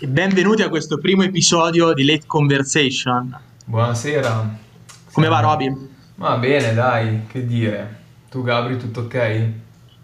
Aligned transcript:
e 0.00 0.06
benvenuti 0.06 0.62
a 0.62 0.68
questo 0.68 0.98
primo 0.98 1.24
episodio 1.24 1.92
di 1.92 2.04
Late 2.04 2.22
Conversation. 2.24 3.36
Buonasera. 3.64 4.56
Come 5.10 5.26
va 5.26 5.40
Roby? 5.40 5.74
Va 6.14 6.36
bene, 6.36 6.72
dai, 6.72 7.22
che 7.26 7.44
dire. 7.44 7.96
Tu 8.30 8.44
Gabri, 8.44 8.78
tutto 8.78 9.00
ok? 9.00 9.50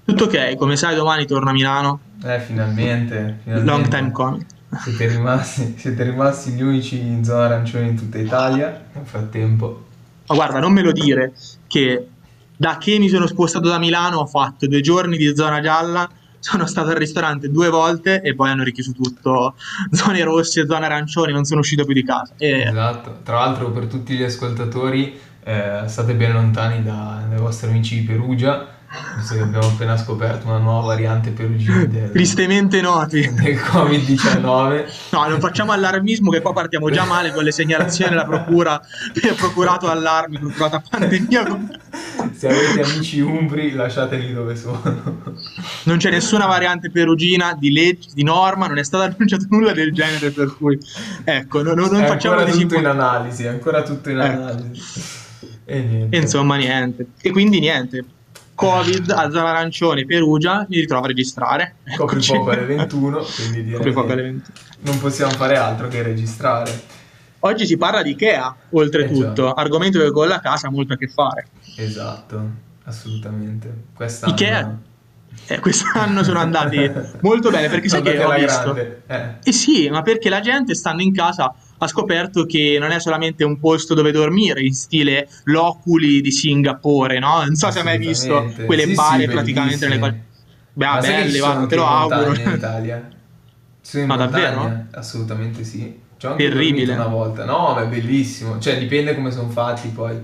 Tutto 0.04 0.24
ok, 0.24 0.56
come 0.56 0.74
sai 0.74 0.96
domani 0.96 1.26
torno 1.26 1.50
a 1.50 1.52
Milano. 1.52 2.00
Eh, 2.24 2.40
finalmente. 2.40 3.38
finalmente. 3.44 3.70
Long 3.70 3.86
time 3.86 4.10
coming. 4.10 4.46
Siete 4.82 5.06
rimasti, 5.06 5.74
siete 5.78 6.02
rimasti 6.02 6.50
gli 6.50 6.62
unici 6.62 6.98
in 6.98 7.22
zona 7.22 7.44
arancione 7.44 7.86
in 7.86 7.96
tutta 7.96 8.18
Italia 8.18 8.86
nel 8.94 9.06
frattempo. 9.06 9.84
Ma 10.26 10.34
guarda, 10.34 10.58
non 10.58 10.72
me 10.72 10.82
lo 10.82 10.90
dire 10.90 11.34
che 11.68 12.08
da 12.56 12.78
che 12.78 12.98
mi 12.98 13.08
sono 13.08 13.28
spostato 13.28 13.68
da 13.68 13.78
Milano 13.78 14.18
ho 14.18 14.26
fatto 14.26 14.66
due 14.66 14.80
giorni 14.80 15.16
di 15.16 15.36
zona 15.36 15.60
gialla 15.60 16.10
sono 16.44 16.66
stato 16.66 16.90
al 16.90 16.96
ristorante 16.96 17.50
due 17.50 17.70
volte 17.70 18.20
e 18.20 18.34
poi 18.34 18.50
hanno 18.50 18.64
richiuso 18.64 18.92
tutto, 18.92 19.54
zone 19.90 20.22
rosse, 20.22 20.66
zone 20.66 20.84
arancioni, 20.84 21.32
non 21.32 21.44
sono 21.44 21.60
uscito 21.60 21.86
più 21.86 21.94
di 21.94 22.04
casa. 22.04 22.34
E... 22.36 22.64
Esatto, 22.68 23.20
tra 23.22 23.36
l'altro 23.38 23.70
per 23.70 23.86
tutti 23.86 24.14
gli 24.14 24.22
ascoltatori 24.22 25.18
eh, 25.42 25.84
state 25.86 26.12
ben 26.14 26.34
lontani 26.34 26.82
da, 26.82 27.24
dai 27.26 27.38
vostri 27.38 27.70
amici 27.70 28.00
di 28.00 28.06
Perugia, 28.06 28.66
visto 29.16 29.34
che 29.34 29.40
abbiamo 29.40 29.66
appena 29.66 29.96
scoperto 29.96 30.46
una 30.46 30.58
nuova 30.58 30.88
variante 30.88 31.30
perugina 31.30 31.84
del, 31.84 32.10
tristemente 32.12 32.80
noti 32.80 33.20
del 33.32 33.56
Covid-19. 33.56 34.84
No, 35.10 35.28
non 35.28 35.40
facciamo 35.40 35.72
allarmismo 35.72 36.30
che 36.30 36.40
qua 36.40 36.52
partiamo 36.52 36.90
già 36.90 37.04
male 37.04 37.32
con 37.32 37.44
le 37.44 37.52
segnalazioni 37.52 38.10
della 38.10 38.24
procura 38.24 38.74
ha 38.74 39.34
procurato 39.34 39.88
allarmi, 39.88 40.38
procurato 40.38 40.82
pandemia. 40.88 41.68
Se 42.32 42.48
avete 42.48 42.82
amici 42.82 43.20
umbri, 43.20 43.72
lasciateli 43.72 44.32
dove 44.32 44.56
sono. 44.56 45.22
Non 45.84 45.98
c'è 45.98 46.10
nessuna 46.10 46.46
variante 46.46 46.90
perugina 46.90 47.56
di 47.58 47.72
legge, 47.72 48.10
di 48.12 48.22
norma, 48.22 48.66
non 48.66 48.78
è 48.78 48.84
stato 48.84 49.04
annunciato 49.04 49.46
nulla 49.50 49.72
del 49.72 49.92
genere, 49.92 50.30
per 50.30 50.54
cui 50.56 50.78
ecco, 51.24 51.62
non, 51.62 51.76
non 51.76 52.02
è 52.02 52.06
facciamo 52.06 52.36
ancora 52.36 52.52
tutto 52.56 52.74
in 52.76 52.86
analisi, 52.86 53.44
è 53.44 53.48
ancora 53.48 53.82
tutto 53.82 54.10
in 54.10 54.20
ecco. 54.20 54.42
analisi. 54.42 55.22
E 55.64 55.80
niente. 55.80 56.16
insomma, 56.16 56.56
niente. 56.56 57.06
E 57.20 57.30
quindi 57.30 57.60
niente. 57.60 58.04
Covid 58.54 59.10
a 59.10 59.30
zona 59.30 59.50
arancione 59.50 60.04
Perugia 60.04 60.64
mi 60.68 60.78
ritrovo 60.78 61.04
a 61.04 61.08
registrare. 61.08 61.76
Poco 61.96 62.16
alle 62.50 62.64
21 62.64 63.24
quindi 63.36 63.64
direi 63.64 63.92
alle 63.92 64.22
21. 64.22 64.42
non 64.80 64.98
possiamo 65.00 65.32
fare 65.32 65.56
altro 65.56 65.88
che 65.88 66.02
registrare. 66.02 66.82
Oggi 67.40 67.66
si 67.66 67.76
parla 67.76 68.02
di 68.02 68.10
Ikea 68.10 68.56
oltretutto 68.70 69.48
eh 69.48 69.52
argomento 69.56 69.98
che 69.98 70.10
con 70.10 70.28
la 70.28 70.40
casa 70.40 70.68
ha 70.68 70.70
molto 70.70 70.94
a 70.94 70.96
che 70.96 71.08
fare. 71.08 71.46
Esatto 71.76 72.62
assolutamente. 72.84 73.72
Quest'anno 73.94 74.32
Ikea 74.32 74.78
eh, 75.46 75.58
quest'anno 75.58 76.22
sono 76.22 76.38
andati 76.38 76.90
molto 77.20 77.50
bene 77.50 77.68
perché 77.68 77.88
sai 77.88 78.02
che 78.02 78.22
ho 78.22 78.32
visto? 78.32 78.76
eh. 78.76 79.36
eh 79.42 79.52
sì 79.52 79.90
ma 79.90 80.02
perché 80.02 80.28
la 80.28 80.40
gente 80.40 80.74
stando 80.74 81.02
in 81.02 81.12
casa 81.12 81.52
ha 81.78 81.86
scoperto 81.86 82.46
che 82.46 82.76
non 82.78 82.90
è 82.90 83.00
solamente 83.00 83.44
un 83.44 83.58
posto 83.58 83.94
dove 83.94 84.12
dormire 84.12 84.62
in 84.62 84.74
stile 84.74 85.28
l'Oculi 85.44 86.20
di 86.20 86.30
Singapore, 86.30 87.18
no? 87.18 87.42
Non 87.44 87.54
so 87.54 87.70
se 87.70 87.78
hai 87.78 87.84
mai 87.84 87.98
visto 87.98 88.52
quelle 88.64 88.86
sì, 88.86 88.94
bare 88.94 89.22
sì, 89.24 89.28
praticamente 89.28 89.86
nelle 89.86 89.98
quali... 89.98 90.22
Beh, 90.76 90.86
Ma 90.86 91.00
belle, 91.00 91.38
va, 91.38 91.66
te 91.68 91.76
lo 91.76 91.86
auguro. 91.86 92.34
in 92.34 92.52
Italia? 92.54 93.08
Sì, 93.80 94.04
Ma 94.04 94.16
davvero? 94.16 94.86
Assolutamente 94.92 95.62
sì. 95.62 96.00
C'ho 96.18 96.30
anche 96.30 96.48
Terribile. 96.48 96.94
una 96.94 97.06
volta. 97.06 97.44
No, 97.44 97.74
ma 97.74 97.82
è 97.82 97.86
bellissimo. 97.86 98.58
Cioè, 98.58 98.78
dipende 98.78 99.14
come 99.14 99.30
sono 99.30 99.50
fatti 99.50 99.88
poi. 99.88 100.16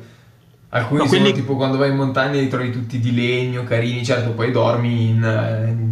Alcuni 0.70 1.00
no, 1.00 1.06
sono 1.06 1.20
quelli... 1.20 1.34
tipo 1.34 1.56
quando 1.56 1.76
vai 1.76 1.90
in 1.90 1.96
montagna 1.96 2.40
li 2.40 2.48
trovi 2.48 2.70
tutti 2.70 3.00
di 3.00 3.14
legno, 3.14 3.64
carini, 3.64 4.04
certo, 4.04 4.32
poi 4.32 4.50
dormi 4.50 5.08
in, 5.10 5.66
in 5.68 5.89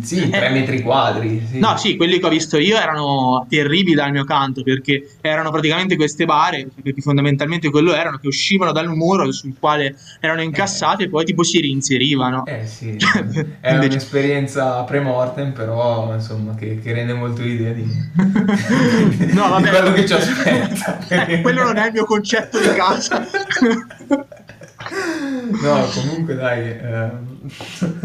sì, 0.00 0.28
3 0.28 0.46
eh, 0.46 0.50
metri 0.50 0.82
quadri. 0.82 1.44
Sì. 1.50 1.58
No, 1.58 1.76
sì, 1.76 1.96
quelli 1.96 2.18
che 2.18 2.26
ho 2.26 2.30
visto 2.30 2.58
io 2.58 2.76
erano 2.76 3.46
terribili 3.48 3.94
dal 3.94 4.10
mio 4.10 4.24
canto 4.24 4.62
perché 4.62 5.16
erano 5.20 5.50
praticamente 5.50 5.96
queste 5.96 6.24
bare, 6.24 6.68
perché 6.82 7.00
fondamentalmente 7.00 7.70
quello 7.70 7.94
erano, 7.94 8.18
che 8.18 8.26
uscivano 8.26 8.72
dal 8.72 8.88
muro 8.88 9.30
sul 9.32 9.54
quale 9.58 9.96
erano 10.20 10.42
incassate 10.42 11.04
eh. 11.04 11.06
e 11.06 11.08
poi 11.08 11.24
tipo 11.24 11.42
si 11.42 11.60
reinserivano. 11.60 12.44
Eh 12.46 12.66
sì, 12.66 12.98
cioè, 12.98 13.22
è 13.60 13.72
invece... 13.72 13.94
un'esperienza 13.94 14.82
pre-mortem 14.82 15.52
però 15.52 16.14
insomma 16.14 16.54
che, 16.54 16.80
che 16.80 16.92
rende 16.92 17.14
molto 17.14 17.42
l'idea 17.42 17.72
di, 17.72 17.84
no, 19.32 19.48
vabbè, 19.48 19.62
di 19.62 19.68
quello 19.68 19.92
che 19.92 20.06
ci 20.06 20.12
aspetta. 20.12 20.98
Eh, 21.08 21.40
quello 21.42 21.62
non 21.64 21.76
è 21.76 21.86
il 21.86 21.92
mio 21.92 22.04
concetto 22.04 22.58
di 22.58 22.68
casa. 22.74 23.26
No, 25.60 25.88
comunque 25.92 26.34
dai. 26.34 26.62
Eh... 26.68 27.34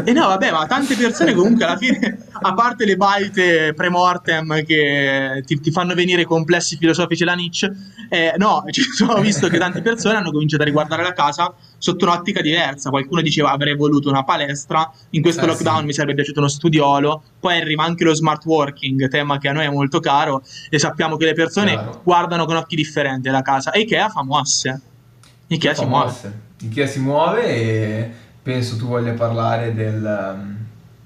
E 0.04 0.12
no, 0.12 0.28
vabbè, 0.28 0.50
ma 0.50 0.66
tante 0.66 0.94
persone 0.94 1.34
comunque 1.34 1.64
alla 1.64 1.76
fine, 1.76 2.26
a 2.32 2.54
parte 2.54 2.84
le 2.84 2.96
baite 2.96 3.74
pre-mortem 3.74 4.64
che 4.64 5.42
ti, 5.44 5.60
ti 5.60 5.70
fanno 5.70 5.94
venire 5.94 6.24
complessi 6.24 6.76
filosofici 6.76 7.24
la 7.24 7.34
Nietzsche, 7.34 7.72
eh, 8.08 8.34
no, 8.36 8.64
ci 8.70 8.82
sono 8.82 9.20
visto 9.20 9.48
che 9.48 9.58
tante 9.58 9.82
persone 9.82 10.16
hanno 10.16 10.30
cominciato 10.30 10.62
a 10.62 10.66
riguardare 10.66 11.02
la 11.02 11.12
casa 11.12 11.52
sotto 11.78 12.04
un'ottica 12.04 12.40
diversa. 12.40 12.90
Qualcuno 12.90 13.20
diceva 13.20 13.50
avrei 13.50 13.74
voluto 13.74 14.08
una 14.08 14.24
palestra, 14.24 14.90
in 15.10 15.22
questo 15.22 15.42
eh, 15.42 15.46
lockdown 15.46 15.80
sì. 15.80 15.84
mi 15.86 15.92
sarebbe 15.92 16.14
piaciuto 16.14 16.38
uno 16.38 16.48
studiolo, 16.48 17.22
poi 17.40 17.60
arriva 17.60 17.84
anche 17.84 18.04
lo 18.04 18.14
smart 18.14 18.44
working, 18.44 19.08
tema 19.08 19.38
che 19.38 19.48
a 19.48 19.52
noi 19.52 19.66
è 19.66 19.70
molto 19.70 20.00
caro 20.00 20.42
e 20.70 20.78
sappiamo 20.78 21.16
che 21.16 21.24
le 21.24 21.34
persone 21.34 21.72
Chiaro. 21.72 22.00
guardano 22.04 22.44
con 22.44 22.56
occhi 22.56 22.76
differenti 22.76 23.28
la 23.28 23.42
casa 23.42 23.72
e 23.72 23.80
Ikea 23.80 24.08
fa 24.08 24.22
mosse. 24.22 24.80
Ikea 25.48 25.74
si 25.74 25.84
muove. 25.84 26.41
Ikea 26.62 26.86
si 26.86 27.00
muove 27.00 27.44
e 27.46 28.10
penso 28.42 28.76
tu 28.76 28.86
voglia 28.86 29.12
parlare 29.12 29.74
del, 29.74 30.56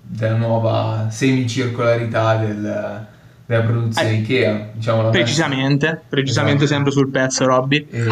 della 0.02 0.36
nuova 0.36 1.08
semicircolarità 1.10 2.36
del, 2.36 3.06
della 3.46 3.62
produzione 3.62 4.10
eh, 4.10 4.14
Ikea. 4.14 4.70
Diciamo 4.74 5.10
precisamente, 5.10 6.00
precisamente 6.08 6.64
esatto. 6.64 6.74
sempre 6.74 6.92
sul 6.92 7.10
pezzo 7.10 7.44
Robby. 7.46 7.86
E, 7.90 8.10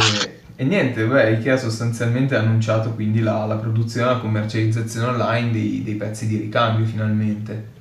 e 0.57 0.65
niente, 0.65 1.05
beh, 1.05 1.33
Ikea 1.33 1.57
sostanzialmente 1.57 2.37
ha 2.37 2.41
annunciato 2.41 2.91
quindi 2.91 3.21
la, 3.21 3.45
la 3.45 3.57
produzione 3.57 4.11
e 4.11 4.15
la 4.15 4.21
commercializzazione 4.21 5.07
online 5.09 5.51
dei, 5.51 5.83
dei, 5.83 5.95
pezzi 5.95 6.27
di 6.27 6.37
ricambio 6.37 6.87
finalmente. 6.87 7.73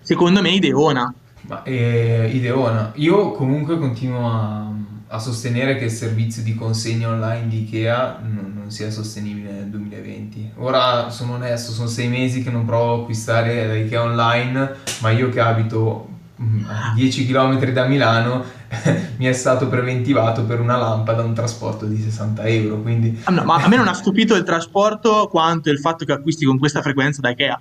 Secondo 0.00 0.42
me 0.42 0.50
ideona. 0.50 1.12
Ma 1.42 1.62
eh, 1.62 2.30
ideona. 2.32 2.92
Io 2.96 3.32
comunque 3.32 3.78
continuo 3.78 4.30
a 4.30 4.73
a 5.14 5.20
sostenere 5.20 5.76
che 5.76 5.84
il 5.84 5.92
servizio 5.92 6.42
di 6.42 6.56
consegna 6.56 7.08
online 7.08 7.46
di 7.46 7.62
Ikea 7.62 8.18
non, 8.20 8.52
non, 8.52 8.70
sia 8.72 8.90
sostenibile 8.90 9.52
nel 9.52 9.66
2020. 9.66 10.54
Ora 10.56 11.08
sono 11.10 11.34
onesto, 11.34 11.70
sono 11.70 11.86
sei 11.86 12.08
mesi 12.08 12.42
che 12.42 12.50
non 12.50 12.64
provo 12.64 12.94
a 12.94 13.00
acquistare 13.02 13.66
da 13.68 13.74
Ikea 13.74 14.02
online, 14.02 14.74
ma 14.98 15.10
io 15.10 15.28
che 15.28 15.38
abito 15.38 16.08
mm, 16.42 16.64
a 16.66 16.92
10 16.96 17.26
km 17.28 17.64
da 17.70 17.84
Milano 17.84 18.42
mi 19.16 19.26
è 19.26 19.32
stato 19.32 19.68
preventivato 19.68 20.42
per 20.42 20.58
una 20.58 20.76
lampada 20.76 21.22
un 21.22 21.32
trasporto 21.32 21.86
di 21.86 21.96
60 21.96 22.42
euro. 22.46 22.82
Quindi... 22.82 23.20
Ah, 23.22 23.30
no, 23.30 23.44
ma 23.44 23.62
a 23.62 23.68
me 23.68 23.76
non 23.76 23.86
ha 23.86 23.94
stupito 23.94 24.34
il 24.34 24.42
trasporto 24.42 25.28
quanto 25.30 25.70
il 25.70 25.78
fatto 25.78 26.04
che 26.04 26.12
acquisti 26.12 26.44
con 26.44 26.58
questa 26.58 26.82
frequenza 26.82 27.20
da 27.20 27.30
Ikea. 27.30 27.60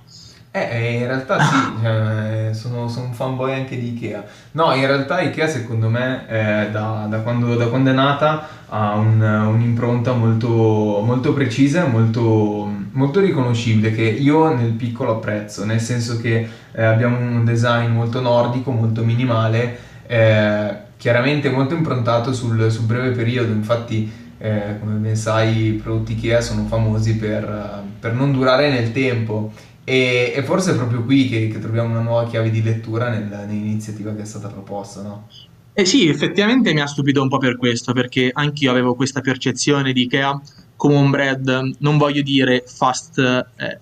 Eh, 0.56 1.00
in 1.00 1.08
realtà 1.08 1.40
sì, 1.41 1.56
cioè, 1.81 2.50
sono, 2.52 2.88
sono, 2.88 3.08
un 3.08 3.14
fanboy 3.14 3.53
anche 3.53 3.75
di 3.75 3.96
Ikea. 3.96 4.24
No, 4.52 4.72
in 4.75 4.86
realtà 4.86 5.19
Ikea 5.19 5.47
secondo 5.47 5.90
me 5.90 6.28
eh, 6.28 6.69
da, 6.69 7.08
da, 7.09 7.22
quando, 7.22 7.56
da, 7.56 7.66
quando, 7.69 7.90
è 7.90 7.94
nata 7.94 8.47
ha 8.69 8.94
un, 8.94 9.19
un'impronta 9.19 10.14
molto, 10.14 11.02
molto 11.03 11.34
precisa 11.34 11.86
e 11.86 11.90
molto, 11.90 12.72
molto, 12.91 13.19
riconoscibile 13.19 13.94
che 13.94 14.03
io 14.03 14.53
nel 14.53 14.74
piccolo 14.74 15.14
apprezzo, 15.14 15.66
nel 15.66 15.80
senso 15.80 16.22
che 16.22 16.47
eh, 16.72 16.84
abbiamo 16.84 17.18
un 17.18 17.44
design 17.44 17.91
molto 17.91 18.22
nordico, 18.22 18.70
molto 18.70 19.03
minimale, 19.03 19.75
eh, 20.06 20.75
chiaramente 20.97 21.50
molto 21.50 21.74
improntato 21.74 22.31
sul, 22.31 22.70
sul 22.70 22.85
breve 22.85 23.09
periodo, 23.09 23.52
infatti 23.52 24.22
eh, 24.38 24.78
come 24.80 24.94
ben 24.97 25.16
sai 25.16 25.68
i 25.68 25.72
prodotti 25.72 26.12
Ikea 26.12 26.41
sono 26.41 26.66
famosi 26.66 27.16
per, 27.16 27.84
per 28.00 28.14
non 28.14 28.31
durare 28.31 28.70
nel 28.70 28.91
tempo 28.91 29.52
e, 29.84 30.34
e, 30.35 30.44
forse 30.44 30.72
è 30.72 30.76
proprio 30.76 31.03
qui 31.03 31.28
che, 31.28 31.47
che, 31.47 31.59
troviamo 31.59 31.90
una 31.90 32.02
nuova 32.02 32.28
chiave 32.28 32.50
di 32.50 32.64
lettura 32.64 33.09
nel, 33.09 33.26
nell'iniziativa 33.47 34.14
che 34.14 34.22
è 34.22 34.26
stata 34.26 34.47
proposta, 34.47 35.02
no? 35.02 35.28
Eh 35.74 35.85
sì, 35.85 36.08
effettivamente 36.08 36.72
mi 36.72 36.82
ha 36.82 36.85
stupito 36.85 37.22
un 37.22 37.30
po' 37.30 37.40
per 37.40 37.58
questo, 37.58 37.94
perché 37.94 38.30
anch'io 38.32 38.70
avevo 38.70 38.94
questa 38.96 39.22
percezione 39.22 39.91
di 39.91 40.03
Ikea 40.03 40.40
come 40.76 40.96
un 40.96 41.09
brand, 41.09 41.76
non 41.80 41.97
voglio 41.97 42.22
dire 42.22 42.64
fast, 42.66 43.18
eh, 43.18 43.80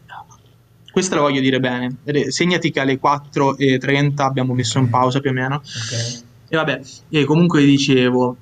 questa 0.92 1.16
la 1.16 1.22
voglio 1.22 1.42
dire 1.42 1.60
bene, 1.60 1.98
segnati 2.30 2.72
che 2.72 2.80
alle 2.80 3.00
4.30 3.00 4.22
abbiamo 4.22 4.54
messo 4.54 4.80
in 4.80 4.90
pausa 4.90 5.20
più 5.20 5.32
o 5.32 5.34
meno, 5.34 5.56
okay. 5.56 6.22
e 6.48 6.56
vabbè, 6.56 6.82
e 7.10 7.24
comunque 7.26 7.66
dicevo, 7.66 8.38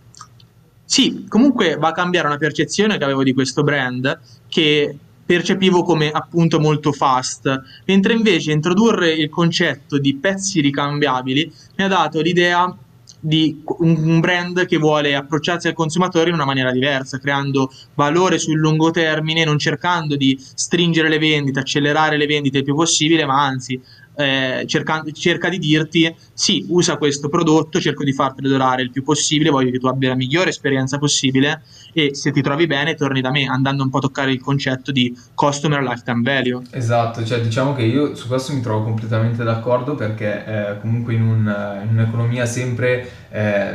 sì, 0.85 1.25
comunque 1.27 1.75
va 1.75 1.89
a 1.89 1.93
cambiare 1.93 2.27
una 2.27 2.37
percezione 2.37 2.97
che 2.97 3.03
avevo 3.03 3.23
di 3.23 3.33
questo 3.33 3.63
brand, 3.63 4.19
che 4.47 4.97
percepivo 5.29 5.83
come 5.83 6.09
appunto 6.09 6.59
molto 6.59 6.91
fast, 6.91 7.61
mentre 7.85 8.13
invece 8.13 8.51
introdurre 8.51 9.11
il 9.11 9.29
concetto 9.29 9.99
di 9.99 10.15
pezzi 10.15 10.59
ricambiabili 10.59 11.53
mi 11.77 11.83
ha 11.83 11.87
dato 11.87 12.19
l'idea 12.19 12.75
di 13.19 13.61
un 13.65 14.19
brand 14.21 14.65
che 14.65 14.77
vuole 14.77 15.13
approcciarsi 15.13 15.67
al 15.67 15.75
consumatore 15.75 16.29
in 16.29 16.33
una 16.33 16.45
maniera 16.45 16.71
diversa, 16.71 17.19
creando 17.19 17.71
valore 17.93 18.39
sul 18.39 18.57
lungo 18.57 18.89
termine, 18.89 19.43
non 19.43 19.59
cercando 19.59 20.15
di 20.15 20.35
stringere 20.39 21.09
le 21.09 21.19
vendite, 21.19 21.59
accelerare 21.59 22.17
le 22.17 22.25
vendite 22.25 22.59
il 22.59 22.63
più 22.63 22.73
possibile, 22.73 23.25
ma 23.25 23.43
anzi 23.45 23.79
eh, 24.19 24.65
cerca, 24.67 25.01
cerca, 25.13 25.47
di 25.47 25.57
dirti 25.57 26.13
sì, 26.33 26.65
usa 26.67 26.97
questo 26.97 27.29
prodotto, 27.29 27.79
cerco 27.79 28.03
di 28.03 28.11
fartelo 28.11 28.49
durare 28.49 28.81
il 28.81 28.91
più 28.91 29.01
possibile, 29.01 29.49
voglio 29.49 29.71
che 29.71 29.79
tu 29.79 29.87
abbia 29.87 30.09
la 30.09 30.15
migliore 30.15 30.49
esperienza 30.49 30.97
possibile 30.97 31.61
e 31.93 32.13
se 32.13 32.31
ti 32.31 32.41
trovi 32.41 32.67
bene 32.67 32.95
torni 32.95 33.21
da 33.21 33.31
me, 33.31 33.45
andando 33.45 33.81
un 33.81 33.89
po' 33.89 33.99
a 33.99 34.01
toccare 34.01 34.33
il 34.33 34.41
concetto 34.41 34.91
di 34.91 35.17
customer 35.33 35.81
lifetime 35.81 36.21
value. 36.21 36.63
Esatto, 36.71 37.23
cioè 37.23 37.39
diciamo 37.39 37.73
che 37.73 37.83
io 37.83 38.13
su 38.13 38.27
questo 38.27 38.53
mi 38.53 38.59
trovo 38.59 38.83
completamente 38.83 39.45
d'accordo 39.45 39.95
perché 39.95 40.45
eh, 40.45 40.79
comunque 40.81 41.13
in, 41.13 41.21
un, 41.21 41.79
in, 41.83 41.97
un'economia 41.97 42.45
sempre, 42.45 43.09
eh, 43.29 43.71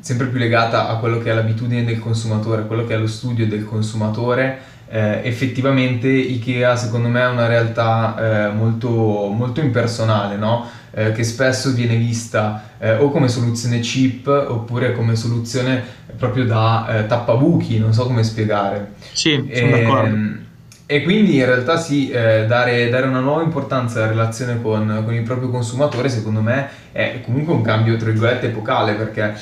sempre 0.00 0.26
più 0.26 0.38
legata 0.38 0.88
a 0.88 0.98
quello 0.98 1.18
che 1.20 1.30
è 1.30 1.34
l'abitudine 1.34 1.84
del 1.84 2.00
consumatore, 2.00 2.66
quello 2.66 2.84
che 2.84 2.94
è 2.94 2.98
lo 2.98 3.06
studio 3.06 3.46
del 3.46 3.64
consumatore, 3.64 4.74
eh, 4.88 5.20
effettivamente 5.24 6.08
Ikea 6.08 6.76
secondo 6.76 7.08
me 7.08 7.20
è 7.20 7.28
una 7.28 7.46
realtà 7.46 8.48
eh, 8.48 8.52
molto, 8.52 8.88
molto 8.88 9.60
impersonale, 9.60 10.36
no? 10.36 10.66
eh, 10.98 11.12
che 11.12 11.24
spesso 11.24 11.72
viene 11.72 11.96
vista 11.96 12.70
eh, 12.78 12.94
o 12.94 13.10
come 13.10 13.28
soluzione 13.28 13.80
cheap 13.80 14.26
oppure 14.26 14.94
come 14.94 15.14
soluzione 15.14 15.84
proprio 16.16 16.46
da 16.46 16.86
eh, 17.00 17.06
tappabuchi, 17.06 17.78
non 17.78 17.92
so 17.92 18.06
come 18.06 18.22
spiegare. 18.22 18.92
Sì, 19.12 19.32
sono 19.52 19.76
e, 19.76 19.82
d'accordo. 19.82 20.44
E 20.86 21.02
quindi 21.02 21.36
in 21.36 21.44
realtà 21.44 21.76
sì, 21.76 22.08
eh, 22.08 22.46
dare, 22.46 22.88
dare, 22.88 23.08
una 23.08 23.20
nuova 23.20 23.42
importanza 23.42 23.98
alla 23.98 24.08
relazione 24.08 24.62
con, 24.62 25.02
con, 25.04 25.12
il 25.12 25.22
proprio 25.22 25.50
consumatore 25.50 26.08
secondo 26.08 26.40
me 26.40 26.68
è 26.92 27.20
comunque 27.24 27.52
un 27.52 27.60
cambio 27.60 27.96
tra 27.96 28.08
virgolette 28.08 28.46
epocale 28.46 28.94
perché 28.94 29.34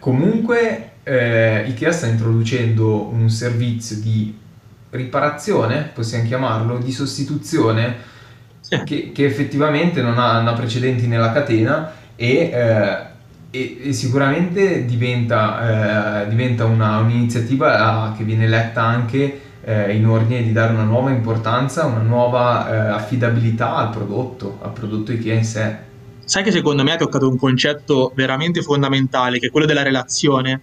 comunque 0.00 0.90
Ikea 1.04 1.92
sta 1.92 2.06
introducendo 2.06 3.06
un 3.06 3.30
servizio 3.30 3.96
di 4.00 4.44
riparazione, 4.90 5.90
possiamo 5.94 6.26
chiamarlo, 6.26 6.78
di 6.78 6.92
sostituzione 6.92 7.96
sì. 8.60 8.82
che, 8.84 9.12
che, 9.12 9.24
effettivamente 9.24 10.02
non 10.02 10.18
ha, 10.18 10.38
non 10.40 10.48
ha, 10.48 10.52
precedenti 10.52 11.06
nella 11.06 11.32
catena 11.32 11.92
e, 12.14 12.50
eh, 12.52 12.96
e, 13.50 13.78
e 13.88 13.92
sicuramente 13.92 14.84
diventa, 14.84 16.22
eh, 16.22 16.28
diventa 16.28 16.64
una, 16.64 16.98
un'iniziativa 16.98 18.14
che 18.16 18.24
viene 18.24 18.48
letta 18.48 18.82
anche 18.82 19.40
eh, 19.62 19.96
in 19.96 20.06
ordine 20.06 20.42
di 20.42 20.52
dare 20.52 20.72
una 20.72 20.84
nuova 20.84 21.10
importanza, 21.10 21.84
una 21.86 22.02
nuova 22.02 22.70
eh, 22.70 22.76
affidabilità 22.92 23.74
al 23.74 23.90
prodotto, 23.90 24.58
al 24.62 24.72
prodotto 24.72 25.12
IKEA 25.12 25.34
in 25.34 25.44
sé. 25.44 25.76
Sai 26.24 26.42
che 26.42 26.50
secondo 26.50 26.82
me 26.82 26.92
ha 26.92 26.96
toccato 26.96 27.28
un 27.28 27.36
concetto 27.36 28.12
veramente 28.14 28.62
fondamentale, 28.62 29.38
che 29.38 29.46
è 29.46 29.50
quello 29.50 29.66
della 29.66 29.82
relazione 29.82 30.60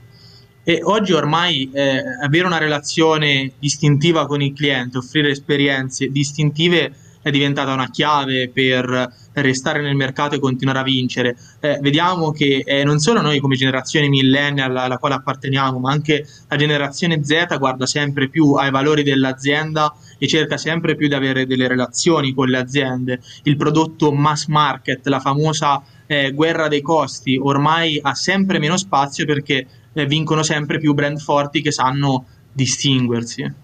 e 0.64 0.80
oggi 0.84 1.14
ormai 1.14 1.70
eh, 1.74 2.02
avere 2.24 2.46
una 2.46 2.58
relazione 2.58 3.54
distintiva 3.60 4.26
con 4.26 4.42
il 4.42 4.54
cliente, 4.54 4.98
offrire 4.98 5.30
esperienze 5.30 6.08
distintive 6.08 6.94
è 7.24 7.32
diventata 7.32 7.74
una 7.74 7.90
chiave 7.90 8.50
per 8.50 9.12
restare 9.34 9.82
nel 9.82 9.96
mercato 9.96 10.36
e 10.36 10.40
continuare 10.40 10.80
a 10.80 10.84
vincere. 10.84 11.38
Eh, 11.62 11.80
vediamo 11.82 12.32
che 12.32 12.64
eh, 12.66 12.84
non 12.84 13.00
solo 13.00 13.22
noi 13.22 13.40
come 13.40 13.56
generazione 13.56 14.10
millennial 14.10 14.76
alla 14.76 14.98
quale 14.98 15.16
apparteniamo, 15.16 15.80
ma 15.80 15.92
anche 15.92 16.28
la 16.50 16.58
generazione 16.58 17.24
Z 17.24 17.58
guarda 17.58 17.86
sempre 17.86 18.28
più 18.28 18.54
ai 18.54 18.72
valori 18.72 19.04
dell'azienda 19.04 19.96
e 20.18 20.28
cerca 20.28 20.58
sempre 20.58 20.96
più 20.96 21.08
di 21.08 21.16
avere 21.16 21.48
delle 21.48 21.68
relazioni 21.68 22.34
con 22.34 22.50
le 22.50 22.58
aziende. 22.58 23.22
Il 23.44 23.56
prodotto 23.56 24.12
mass 24.12 24.48
market, 24.48 25.08
la 25.08 25.22
famosa 25.22 25.82
eh, 26.06 26.32
guerra 26.32 26.68
dei 26.68 26.82
costi, 26.82 27.38
ormai 27.38 28.00
ha 28.02 28.14
sempre 28.14 28.60
meno 28.60 28.78
spazio 28.78 29.26
perché 29.26 29.68
eh, 29.94 30.06
vincono 30.06 30.44
sempre 30.44 30.80
più 30.80 30.94
brand 30.94 31.20
forti 31.20 31.62
che 31.62 31.72
sanno 31.72 32.26
distinguersi. 32.52 33.62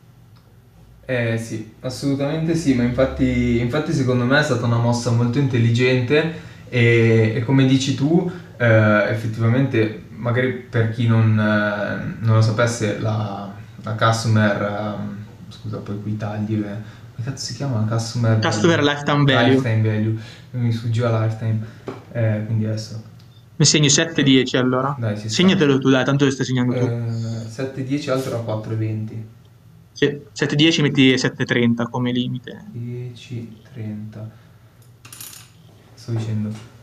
Eh 1.05 1.37
sì, 1.39 1.73
assolutamente 1.79 2.53
sì, 2.55 2.75
ma 2.75 2.83
infatti, 2.83 3.59
infatti 3.59 3.93
secondo 3.93 4.25
me 4.25 4.39
è 4.39 4.43
stata 4.43 4.65
una 4.67 4.77
mossa 4.77 5.09
molto 5.09 5.39
intelligente 5.39 6.33
e, 6.69 7.33
e 7.35 7.43
come 7.43 7.65
dici 7.65 7.95
tu, 7.95 8.31
eh, 8.57 9.05
effettivamente, 9.09 10.03
magari 10.09 10.51
per 10.53 10.91
chi 10.91 11.07
non, 11.07 11.31
eh, 11.39 12.15
non 12.23 12.35
lo 12.35 12.41
sapesse, 12.41 12.99
la, 12.99 13.51
la 13.81 13.93
customer, 13.95 14.61
ehm, 14.61 15.17
scusa 15.49 15.77
poi 15.77 15.99
qui 15.99 16.15
tagli, 16.15 16.61
come 16.61 16.83
cazzo 17.23 17.45
si 17.45 17.55
chiama? 17.55 17.85
Customer, 17.87 18.39
customer 18.39 18.83
lifetime 18.83 19.23
value. 19.23 19.55
Lifetime 19.55 19.81
value, 19.81 20.17
mi 20.51 20.71
sfuggiva 20.71 21.25
lifetime, 21.25 21.65
eh, 22.11 22.43
quindi 22.45 22.65
adesso 22.65 23.03
mi 23.59 23.65
segni 23.65 23.87
7-10 23.87 24.55
allora. 24.55 24.95
Dai, 24.97 25.17
si 25.17 25.27
Segnatelo 25.27 25.79
tu, 25.79 25.89
dai, 25.89 26.05
tanto 26.05 26.23
lo 26.23 26.31
stai 26.31 26.45
segnando 26.45 26.79
tu. 26.79 26.85
Eh, 26.85 27.45
7-10 27.49 28.09
altro 28.09 28.41
era 28.41 28.57
4-20. 28.57 29.23
Sì, 29.91 30.21
7-10 30.33 30.81
metti 30.81 31.13
7-30 31.13 31.89
come 31.89 32.13
limite. 32.13 32.63
10-30. 32.73 34.29
Sto 35.93 36.11
dicendo. 36.11 36.77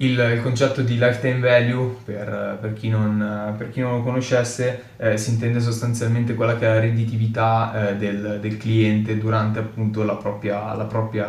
Il, 0.00 0.18
il, 0.18 0.40
concetto 0.42 0.82
di 0.82 0.94
lifetime 0.94 1.40
value, 1.40 1.96
per, 2.04 2.58
per, 2.60 2.72
chi, 2.72 2.88
non, 2.88 3.54
per 3.56 3.70
chi, 3.70 3.80
non, 3.80 3.96
lo 3.96 4.02
conoscesse, 4.02 4.82
eh, 4.96 5.16
si 5.18 5.30
intende 5.30 5.60
sostanzialmente 5.60 6.34
quella 6.34 6.56
che 6.56 6.66
è 6.66 6.68
la 6.68 6.80
redditività 6.80 7.90
eh, 7.90 7.96
del, 7.96 8.38
del, 8.40 8.56
cliente 8.56 9.18
durante 9.18 9.58
appunto 9.58 10.02
la 10.02 10.16
propria, 10.16 10.74
la 10.74 10.84
propria, 10.84 11.26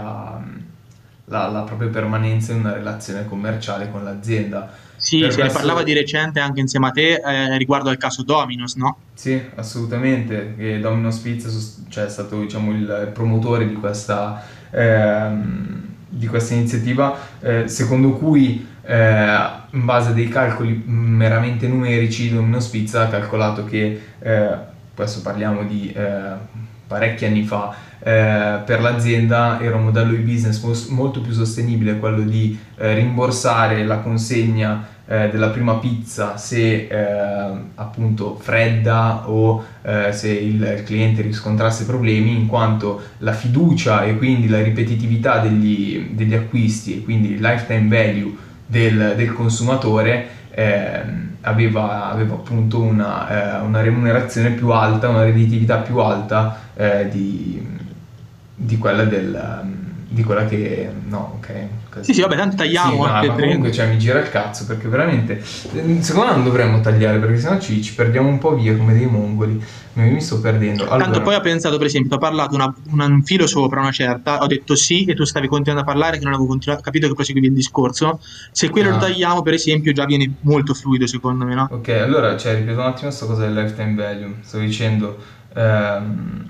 la, 1.25 1.47
la 1.47 1.61
propria 1.61 1.89
permanenza 1.89 2.53
in 2.53 2.59
una 2.59 2.73
relazione 2.73 3.25
commerciale 3.27 3.89
con 3.91 4.03
l'azienda 4.03 4.71
sì, 5.01 5.19
per 5.19 5.31
se 5.31 5.39
questo... 5.39 5.57
ne 5.57 5.65
parlava 5.65 5.83
di 5.83 5.93
recente 5.93 6.39
anche 6.39 6.59
insieme 6.59 6.87
a 6.87 6.91
te 6.91 7.13
eh, 7.13 7.57
riguardo 7.57 7.89
al 7.89 7.97
caso 7.97 8.21
Dominos, 8.21 8.75
no? 8.75 8.97
Sì, 9.15 9.41
assolutamente. 9.55 10.53
E 10.57 10.79
Domino's 10.79 11.17
Pizza 11.17 11.49
cioè, 11.89 12.05
è 12.05 12.09
stato 12.09 12.39
diciamo, 12.39 12.71
il 12.71 13.09
promotore 13.11 13.67
di 13.67 13.73
questa, 13.73 14.43
ehm, 14.69 15.90
di 16.13 16.27
questa 16.27 16.53
iniziativa, 16.53 17.17
eh, 17.39 17.67
secondo 17.67 18.11
cui 18.11 18.67
eh, 18.83 19.49
in 19.71 19.85
base 19.85 20.09
a 20.09 20.13
dei 20.13 20.27
calcoli 20.27 20.83
meramente 20.85 21.67
numerici 21.67 22.33
Domino's 22.33 22.67
Pizza 22.67 23.03
ha 23.03 23.07
calcolato 23.07 23.63
che, 23.63 24.01
eh, 24.19 24.49
questo 24.93 25.21
parliamo 25.21 25.63
di 25.63 25.91
eh, 25.95 26.33
parecchi 26.85 27.25
anni 27.25 27.43
fa, 27.43 27.73
eh, 27.99 28.59
per 28.65 28.81
l'azienda 28.81 29.59
era 29.61 29.75
un 29.77 29.85
modello 29.85 30.11
di 30.11 30.23
business 30.23 30.87
molto 30.89 31.21
più 31.21 31.31
sostenibile 31.31 31.99
quello 31.99 32.21
di 32.21 32.59
eh, 32.77 32.95
rimborsare 32.95 33.85
la 33.85 33.99
consegna 33.99 34.90
eh, 35.07 35.29
della 35.29 35.49
prima 35.49 35.75
pizza 35.75 36.37
se 36.37 36.87
eh, 36.87 37.51
appunto 37.75 38.35
fredda 38.35 39.29
o 39.29 39.63
eh, 39.81 40.11
se 40.11 40.29
il 40.29 40.83
cliente 40.85 41.21
riscontrasse 41.21 41.85
problemi 41.85 42.35
in 42.35 42.47
quanto 42.47 43.01
la 43.19 43.33
fiducia 43.33 44.03
e 44.03 44.17
quindi 44.17 44.47
la 44.47 44.61
ripetitività 44.61 45.39
degli, 45.39 46.09
degli 46.11 46.33
acquisti 46.33 46.97
e 46.97 47.03
quindi 47.03 47.31
il 47.33 47.41
lifetime 47.41 47.87
value 47.87 48.35
del, 48.65 49.13
del 49.15 49.33
consumatore 49.33 50.27
eh, 50.51 51.01
aveva, 51.41 52.11
aveva, 52.11 52.35
appunto 52.35 52.81
una, 52.81 53.59
eh, 53.59 53.65
una, 53.65 53.81
remunerazione 53.81 54.51
più 54.51 54.69
alta, 54.69 55.09
una 55.09 55.23
redditività 55.23 55.77
più 55.77 55.97
alta 55.97 56.57
eh, 56.75 57.09
di, 57.09 57.65
di 58.55 58.77
quella 58.77 59.03
del 59.03 59.79
di 60.11 60.23
quella 60.23 60.45
che 60.45 60.89
no 61.07 61.37
ok 61.37 61.53
sì 61.99 62.13
sì 62.13 62.21
vabbè 62.21 62.35
tanto 62.35 62.55
tagliamo 62.55 63.03
sì, 63.05 63.27
ma, 63.27 63.35
comunque 63.35 63.71
cioè 63.71 63.87
mi 63.87 63.97
gira 63.97 64.19
il 64.19 64.29
cazzo 64.29 64.65
perché 64.65 64.87
veramente 64.87 65.41
secondo 65.43 66.27
me 66.27 66.35
non 66.35 66.43
dovremmo 66.43 66.79
tagliare 66.79 67.19
perché 67.19 67.37
sennò 67.37 67.59
ci, 67.59 67.81
ci 67.81 67.93
perdiamo 67.93 68.29
un 68.29 68.37
po' 68.37 68.55
via 68.55 68.75
come 68.75 68.93
dei 68.93 69.05
mongoli. 69.05 69.63
Mi, 69.93 70.09
mi 70.09 70.21
sto 70.21 70.39
perdendo. 70.39 70.83
Allora, 70.83 71.03
tanto 71.03 71.21
poi 71.21 71.35
ho 71.35 71.41
pensato 71.41 71.77
per 71.77 71.87
esempio 71.87 72.15
ho 72.15 72.19
parlato 72.19 72.55
una, 72.55 72.73
un 72.91 73.23
filo 73.23 73.45
sopra 73.45 73.81
una 73.81 73.91
certa 73.91 74.41
ho 74.41 74.47
detto 74.47 74.75
sì 74.75 75.03
e 75.05 75.13
tu 75.13 75.25
stavi 75.25 75.47
continuando 75.47 75.89
a 75.89 75.93
parlare 75.93 76.17
che 76.17 76.23
non 76.23 76.33
avevo 76.33 76.57
capito 76.81 77.07
che 77.07 77.13
proseguivi 77.13 77.47
il 77.47 77.53
discorso. 77.53 78.19
Se 78.51 78.69
quello 78.69 78.89
ah. 78.89 78.93
lo 78.93 78.97
tagliamo 78.99 79.41
per 79.41 79.53
esempio 79.53 79.91
già 79.91 80.05
viene 80.05 80.35
molto 80.41 80.73
fluido 80.73 81.07
secondo 81.07 81.45
me 81.45 81.55
no? 81.55 81.67
ok 81.71 81.89
allora 81.89 82.37
cioè 82.37 82.55
ripeto 82.55 82.79
un 82.79 82.85
attimo 82.85 83.07
questa 83.07 83.25
cosa 83.25 83.41
del 83.41 83.53
lifetime 83.53 83.95
value. 83.95 84.35
Sto 84.41 84.59
dicendo 84.59 85.17
ehm, 85.53 86.49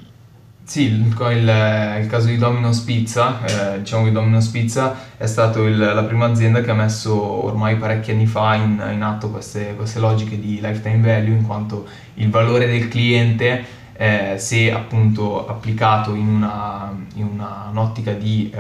sì, 0.71 0.83
il, 0.83 1.05
il, 1.07 2.07
caso 2.07 2.27
di 2.27 2.37
Domino's 2.37 2.79
Pizza, 2.79 3.43
eh, 3.43 3.79
diciamo 3.79 4.05
che 4.05 4.13
Domino's 4.13 4.47
Pizza 4.47 4.95
è 5.17 5.25
stata 5.25 5.59
la 5.59 6.03
prima 6.03 6.27
azienda 6.27 6.61
che 6.61 6.71
ha 6.71 6.73
messo 6.73 7.43
ormai 7.43 7.75
parecchi 7.75 8.11
anni 8.11 8.25
fa 8.25 8.55
in, 8.55 8.81
in 8.93 9.01
atto 9.01 9.31
queste, 9.31 9.75
queste, 9.75 9.99
logiche 9.99 10.39
di 10.39 10.61
lifetime 10.61 11.05
value, 11.05 11.35
in 11.35 11.45
quanto 11.45 11.85
il 12.13 12.29
valore 12.29 12.67
del 12.67 12.87
cliente, 12.87 13.65
eh, 13.97 14.35
se 14.37 14.71
appunto 14.71 15.45
applicato 15.45 16.15
in, 16.15 16.29
una, 16.29 16.89
in 17.15 17.25
una, 17.25 17.67
un'ottica 17.69 18.13
di, 18.13 18.49
eh, 18.55 18.59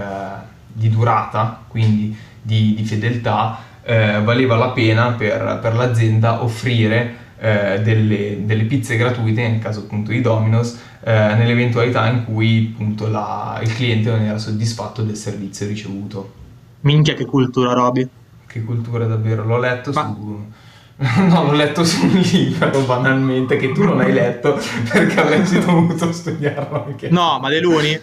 di, 0.67 0.89
durata, 0.89 1.61
quindi 1.65 2.13
di, 2.41 2.73
di 2.75 2.83
fedeltà, 2.83 3.57
eh, 3.83 4.19
valeva 4.21 4.57
la 4.57 4.71
pena 4.71 5.11
per, 5.13 5.59
per 5.61 5.75
l'azienda 5.75 6.43
offrire 6.43 7.20
eh, 7.41 7.81
delle, 7.81 8.45
delle 8.45 8.65
pizze 8.65 8.95
gratuite, 8.97 9.47
nel 9.47 9.59
caso 9.59 9.79
appunto 9.79 10.11
di 10.11 10.21
Domino's, 10.21 10.79
eh, 11.03 11.11
nell'eventualità 11.11 12.07
in 12.07 12.23
cui 12.23 12.71
appunto 12.71 13.07
la, 13.07 13.59
il 13.63 13.73
cliente 13.73 14.11
non 14.11 14.21
era 14.21 14.37
soddisfatto 14.37 15.01
del 15.01 15.15
servizio 15.15 15.65
ricevuto. 15.65 16.33
Minchia 16.81 17.15
che 17.15 17.25
cultura 17.25 17.73
Roby. 17.73 18.07
Che 18.45 18.63
cultura 18.63 19.05
davvero, 19.07 19.43
l'ho 19.43 19.57
letto 19.57 19.91
Ma... 19.91 20.15
su... 20.15 20.45
No, 21.27 21.43
l'ho 21.45 21.53
letto 21.53 21.83
su 21.83 22.05
un 22.05 22.11
libro 22.19 22.81
banalmente 22.81 23.57
che 23.57 23.71
tu 23.71 23.83
non 23.83 23.99
hai 24.01 24.13
letto 24.13 24.59
perché 24.91 25.19
avresti 25.19 25.59
dovuto 25.59 26.11
studiarlo 26.11 26.85
anche. 26.85 27.09
No, 27.09 27.39
ma 27.41 27.49
De 27.49 27.59
Luni? 27.59 27.99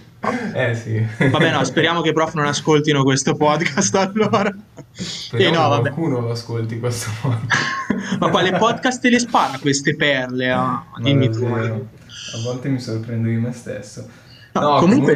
Eh 0.52 0.75
sì. 0.75 1.00
Vabbè, 1.31 1.52
no, 1.52 1.62
speriamo 1.64 2.00
che 2.00 2.09
i 2.09 2.12
prof 2.12 2.35
non 2.35 2.47
ascoltino 2.47 3.05
questo 3.05 3.35
podcast 3.37 3.95
allora. 3.95 4.52
Speriamo 4.90 5.55
Eh, 5.55 5.59
no, 5.59 5.69
vabbè. 5.69 5.81
qualcuno 5.93 6.21
lo 6.21 6.31
ascolti 6.33 6.81
questo 6.81 7.09
podcast. 7.21 8.19
Ma 8.19 8.28
quale 8.31 8.52
podcast 8.52 9.00
te 9.00 9.11
le 9.11 9.21
spara 9.21 9.59
queste 9.61 9.95
perle? 9.95 10.50
Ah, 10.50 10.85
dimmi 11.00 11.31
tu. 11.31 11.45
A 11.47 12.43
volte 12.43 12.69
mi 12.69 12.81
sorprendo 12.81 13.28
di 13.28 13.37
me 13.37 13.52
stesso. 13.52 14.07
No, 14.55 14.78
comunque, 14.81 15.14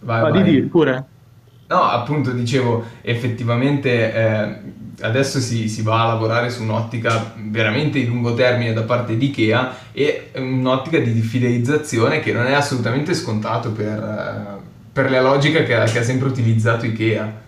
vai, 0.00 0.20
Ah, 0.20 0.30
vai. 0.30 0.42
di 0.42 0.50
dire 0.50 0.66
pure. 0.66 1.04
No, 1.66 1.82
appunto 1.82 2.30
dicevo, 2.32 2.84
effettivamente 3.00 4.12
eh, 4.12 4.58
adesso 5.00 5.40
si, 5.40 5.68
si 5.68 5.82
va 5.82 6.02
a 6.02 6.06
lavorare 6.08 6.50
su 6.50 6.62
un'ottica 6.62 7.34
veramente 7.38 7.98
di 7.98 8.06
lungo 8.06 8.34
termine 8.34 8.74
da 8.74 8.82
parte 8.82 9.16
di 9.16 9.26
Ikea 9.26 9.74
e 9.92 10.30
un'ottica 10.34 10.98
di 10.98 11.20
fidelizzazione 11.22 12.20
che 12.20 12.32
non 12.32 12.46
è 12.46 12.52
assolutamente 12.52 13.14
scontato 13.14 13.72
per, 13.72 13.98
eh, 13.98 14.62
per 14.92 15.10
la 15.10 15.22
logica 15.22 15.62
che 15.62 15.74
ha, 15.74 15.84
che 15.84 16.00
ha 16.00 16.02
sempre 16.02 16.28
utilizzato 16.28 16.84
Ikea. 16.84 17.42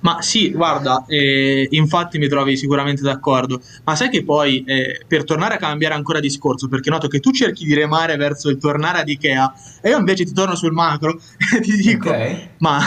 Ma 0.00 0.20
sì, 0.20 0.50
guarda, 0.50 1.04
eh, 1.06 1.66
infatti 1.70 2.18
mi 2.18 2.28
trovi 2.28 2.56
sicuramente 2.58 3.00
d'accordo, 3.00 3.62
ma 3.84 3.96
sai 3.96 4.10
che 4.10 4.22
poi 4.22 4.62
eh, 4.64 5.02
per 5.06 5.24
tornare 5.24 5.54
a 5.54 5.56
cambiare 5.56 5.94
ancora 5.94 6.20
discorso, 6.20 6.68
perché 6.68 6.90
noto 6.90 7.08
che 7.08 7.20
tu 7.20 7.30
cerchi 7.30 7.64
di 7.64 7.72
remare 7.72 8.16
verso 8.16 8.50
il 8.50 8.58
tornare 8.58 8.98
ad 9.00 9.08
Ikea 9.08 9.52
e 9.80 9.88
io 9.90 9.98
invece 9.98 10.24
ti 10.24 10.32
torno 10.32 10.54
sul 10.56 10.72
macro 10.72 11.18
e 11.54 11.60
ti 11.62 11.76
dico, 11.76 12.10
Ok? 12.10 12.48
ma, 12.58 12.80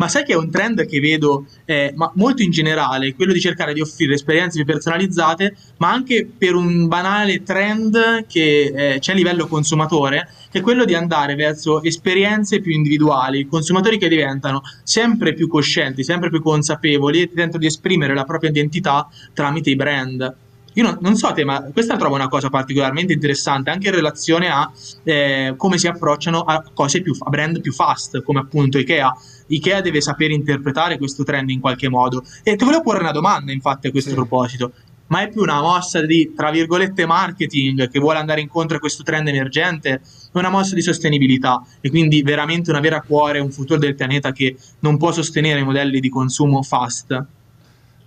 ma 0.00 0.08
sai 0.08 0.24
che 0.24 0.32
è 0.32 0.36
un 0.36 0.50
trend 0.50 0.86
che 0.86 0.98
vedo 0.98 1.44
eh, 1.66 1.92
molto 2.14 2.40
in 2.40 2.50
generale, 2.50 3.14
quello 3.14 3.34
di 3.34 3.40
cercare 3.40 3.74
di 3.74 3.82
offrire 3.82 4.14
esperienze 4.14 4.56
più 4.56 4.64
personalizzate, 4.64 5.54
ma 5.76 5.92
anche 5.92 6.26
per 6.26 6.54
un 6.54 6.88
banale 6.88 7.42
trend 7.42 8.24
che 8.26 8.72
eh, 8.94 8.98
c'è 8.98 9.12
a 9.12 9.14
livello 9.14 9.46
consumatore, 9.46 10.26
che 10.50 10.60
è 10.60 10.62
quello 10.62 10.86
di 10.86 10.94
andare 10.94 11.34
verso 11.34 11.82
esperienze 11.82 12.62
più 12.62 12.72
individuali, 12.72 13.46
consumatori 13.46 13.98
che 13.98 14.08
diventano 14.08 14.62
sempre 14.84 15.34
più 15.34 15.48
coscienti, 15.48 16.02
sempre 16.02 16.30
più 16.30 16.40
consapevoli 16.40 17.20
e 17.20 17.30
tentano 17.30 17.58
di 17.58 17.66
esprimere 17.66 18.14
la 18.14 18.24
propria 18.24 18.48
identità 18.48 19.06
tramite 19.34 19.68
i 19.68 19.76
brand. 19.76 20.34
Io 20.74 20.84
non, 20.84 20.98
non 21.00 21.16
so 21.16 21.32
te, 21.32 21.44
ma 21.44 21.68
questa 21.72 21.96
trovo 21.96 22.14
una 22.14 22.28
cosa 22.28 22.48
particolarmente 22.48 23.12
interessante 23.12 23.70
anche 23.70 23.88
in 23.88 23.94
relazione 23.94 24.48
a 24.48 24.70
eh, 25.02 25.54
come 25.56 25.78
si 25.78 25.88
approcciano 25.88 26.40
a 26.42 26.62
cose 26.72 27.02
più, 27.02 27.12
a 27.18 27.28
brand 27.28 27.60
più 27.60 27.72
fast, 27.72 28.22
come 28.22 28.40
appunto 28.40 28.78
Ikea. 28.78 29.12
Ikea 29.48 29.80
deve 29.80 30.00
sapere 30.00 30.32
interpretare 30.32 30.96
questo 30.96 31.24
trend 31.24 31.50
in 31.50 31.60
qualche 31.60 31.88
modo. 31.88 32.22
E 32.44 32.54
ti 32.54 32.64
volevo 32.64 32.82
porre 32.82 33.00
una 33.00 33.10
domanda, 33.10 33.50
infatti, 33.52 33.88
a 33.88 33.90
questo 33.90 34.10
Sì. 34.10 34.14
proposito. 34.16 34.72
Ma 35.06 35.22
è 35.22 35.28
più 35.28 35.42
una 35.42 35.60
mossa 35.60 36.06
di, 36.06 36.32
tra 36.36 36.52
virgolette, 36.52 37.04
marketing 37.04 37.88
che 37.90 37.98
vuole 37.98 38.18
andare 38.20 38.40
incontro 38.40 38.76
a 38.76 38.78
questo 38.80 39.02
trend 39.02 39.26
emergente? 39.26 39.90
È 40.32 40.38
una 40.38 40.50
mossa 40.50 40.76
di 40.76 40.82
sostenibilità 40.82 41.60
e 41.80 41.90
quindi 41.90 42.22
veramente 42.22 42.70
una 42.70 42.78
vera 42.78 43.00
cuore, 43.02 43.40
un 43.40 43.50
futuro 43.50 43.76
del 43.80 43.96
pianeta 43.96 44.30
che 44.30 44.56
non 44.80 44.96
può 44.98 45.10
sostenere 45.10 45.58
i 45.58 45.64
modelli 45.64 45.98
di 45.98 46.08
consumo 46.08 46.62
fast? 46.62 47.26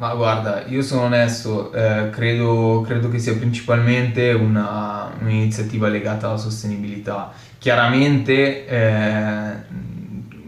Ma 0.04 0.14
guarda, 0.16 0.66
io 0.68 0.82
sono 0.82 1.04
onesto, 1.04 1.72
eh, 1.72 2.10
credo, 2.10 2.84
credo 2.86 3.08
che 3.08 3.20
sia 3.20 3.36
principalmente 3.38 4.32
una- 4.34 5.10
un'iniziativa 5.22 5.88
legata 5.88 6.28
alla 6.28 6.36
sostenibilità. 6.36 7.32
Chiaramente 7.58 8.68
eh, 8.68 9.54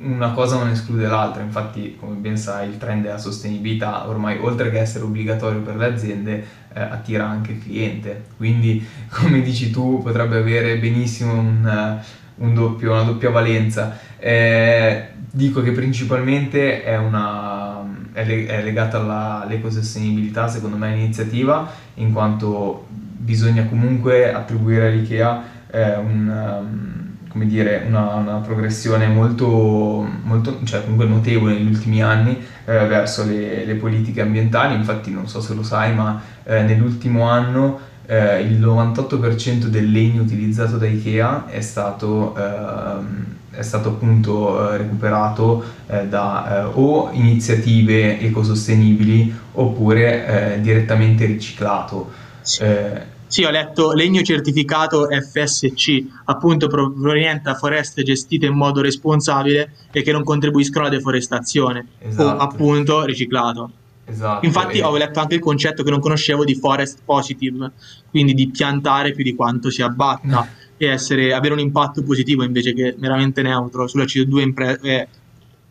una 0.02 0.32
cosa 0.34 0.58
non 0.58 0.68
esclude 0.72 1.08
l'altra, 1.08 1.42
infatti 1.42 1.96
come 1.98 2.16
ben 2.16 2.36
sai 2.38 2.68
il 2.68 2.78
trend 2.78 3.04
della 3.04 3.18
sostenibilità 3.18 4.10
ormai 4.10 4.38
oltre 4.42 4.70
che 4.72 4.80
essere 4.80 5.06
obbligatorio 5.06 5.62
per 5.62 5.78
le 5.78 5.86
aziende 5.86 6.46
eh, 6.74 6.82
attira 6.82 7.26
anche 7.26 7.54
il 7.54 7.64
cliente, 7.64 8.26
quindi 8.36 8.86
come 9.10 9.42
dici 9.42 9.72
tu 9.72 10.02
potrebbe 10.04 10.36
avere 10.38 10.78
benissimo 10.80 11.32
un, 11.34 12.00
un 12.36 12.54
doppio- 12.54 12.92
una 12.92 13.04
doppia 13.04 13.30
valenza. 13.30 13.98
Eh, 14.20 15.12
dico 15.32 15.62
che 15.62 15.72
principalmente 15.72 16.84
è, 16.84 16.98
una, 16.98 17.84
è, 18.15 18.25
le- 18.25 18.48
è 18.48 18.63
legata 18.63 18.98
all'ecosostenibilità, 19.43 20.48
secondo 20.48 20.77
me, 20.77 20.95
l'iniziativa, 20.95 21.69
in 21.95 22.12
quanto 22.13 22.88
bisogna 22.89 23.65
comunque 23.65 24.34
attribuire 24.34 24.88
all'IKEA 24.88 25.43
eh, 25.72 25.95
un, 25.98 26.27
um, 26.27 27.17
come 27.27 27.45
dire, 27.45 27.84
una, 27.86 28.13
una 28.13 28.38
progressione 28.38 29.07
molto, 29.07 30.07
molto, 30.24 30.60
cioè 30.63 30.81
comunque 30.81 31.05
notevole 31.05 31.53
negli 31.53 31.67
ultimi 31.67 32.01
anni 32.01 32.38
eh, 32.65 32.86
verso 32.88 33.25
le, 33.25 33.65
le 33.65 33.75
politiche 33.75 34.22
ambientali. 34.22 34.74
Infatti, 34.74 35.12
non 35.12 35.27
so 35.27 35.41
se 35.41 35.53
lo 35.53 35.63
sai, 35.63 35.93
ma 35.93 36.22
eh, 36.43 36.62
nell'ultimo 36.62 37.29
anno 37.29 37.79
eh, 38.05 38.41
il 38.41 38.60
98% 38.60 39.65
del 39.65 39.91
legno 39.91 40.22
utilizzato 40.22 40.77
da 40.77 40.86
IKEA 40.86 41.48
è 41.48 41.62
stato, 41.62 42.36
ehm, 42.38 43.25
è 43.56 43.62
stato 43.62 43.90
appunto 43.90 44.72
eh, 44.74 44.78
recuperato 44.78 45.64
eh, 45.88 46.08
da 46.08 46.64
eh, 46.64 46.72
o 46.74 47.10
iniziative 47.14 48.20
ecosostenibili 48.20 49.34
oppure 49.54 50.60
direttamente 50.62 51.26
riciclato. 51.26 52.12
Sì, 53.28 53.44
ho 53.44 53.50
letto 53.50 53.92
legno 53.92 54.22
certificato 54.22 55.08
FSC, 55.10 56.06
appunto 56.26 56.68
pro- 56.68 56.92
proveniente 56.92 57.42
da 57.44 57.56
foreste 57.56 58.04
gestite 58.04 58.46
in 58.46 58.54
modo 58.54 58.82
responsabile 58.82 59.72
e 59.92 60.04
che 60.04 60.12
non 60.12 60.24
contribuiscono 60.24 60.86
alla 60.86 60.96
deforestazione, 60.96 61.86
o 62.04 62.08
Esatto. 62.08 62.42
appunto 62.42 63.04
riciclato. 63.04 63.72
esatto. 64.06 64.46
Infatti 64.46 64.78
e- 64.78 64.84
ho 64.84 64.96
letto 64.96 65.20
anche 65.20 65.36
il 65.36 65.42
concetto 65.42 65.84
che 65.84 65.90
non 65.90 66.00
conoscevo 66.00 66.46
di 66.46 66.56
forest 66.56 67.00
positive, 67.04 67.72
quindi 68.10 68.34
di 68.36 68.48
piantare 68.50 69.12
più 69.12 69.24
di 69.24 69.34
quanto 69.36 69.70
si 69.72 69.82
abbatta 69.82 70.48
e 70.77 70.88
essere- 70.88 71.34
avere 71.34 71.53
un 71.53 71.60
impatto 71.60 72.03
positivo 72.03 72.44
invece 72.44 72.74
che 72.74 72.96
meramente 72.98 73.41
neutro 73.41 73.88
sulla 73.88 74.05
CO2, 74.05 74.41
impre- 74.41 74.79
eh, 74.82 75.08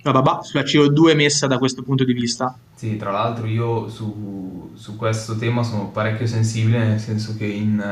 bababà, 0.02 0.42
sulla 0.42 0.62
CO2 0.62 1.10
emessa 1.10 1.46
da 1.46 1.58
questo 1.58 1.82
punto 1.82 2.04
di 2.04 2.12
vista. 2.12 2.56
Sì, 2.74 2.96
tra 2.96 3.10
l'altro 3.10 3.46
io 3.46 3.88
su, 3.88 4.70
su 4.74 4.96
questo 4.96 5.36
tema 5.36 5.62
sono 5.62 5.88
parecchio 5.88 6.26
sensibile, 6.26 6.78
nel 6.84 7.00
senso 7.00 7.34
che 7.36 7.46
in, 7.46 7.82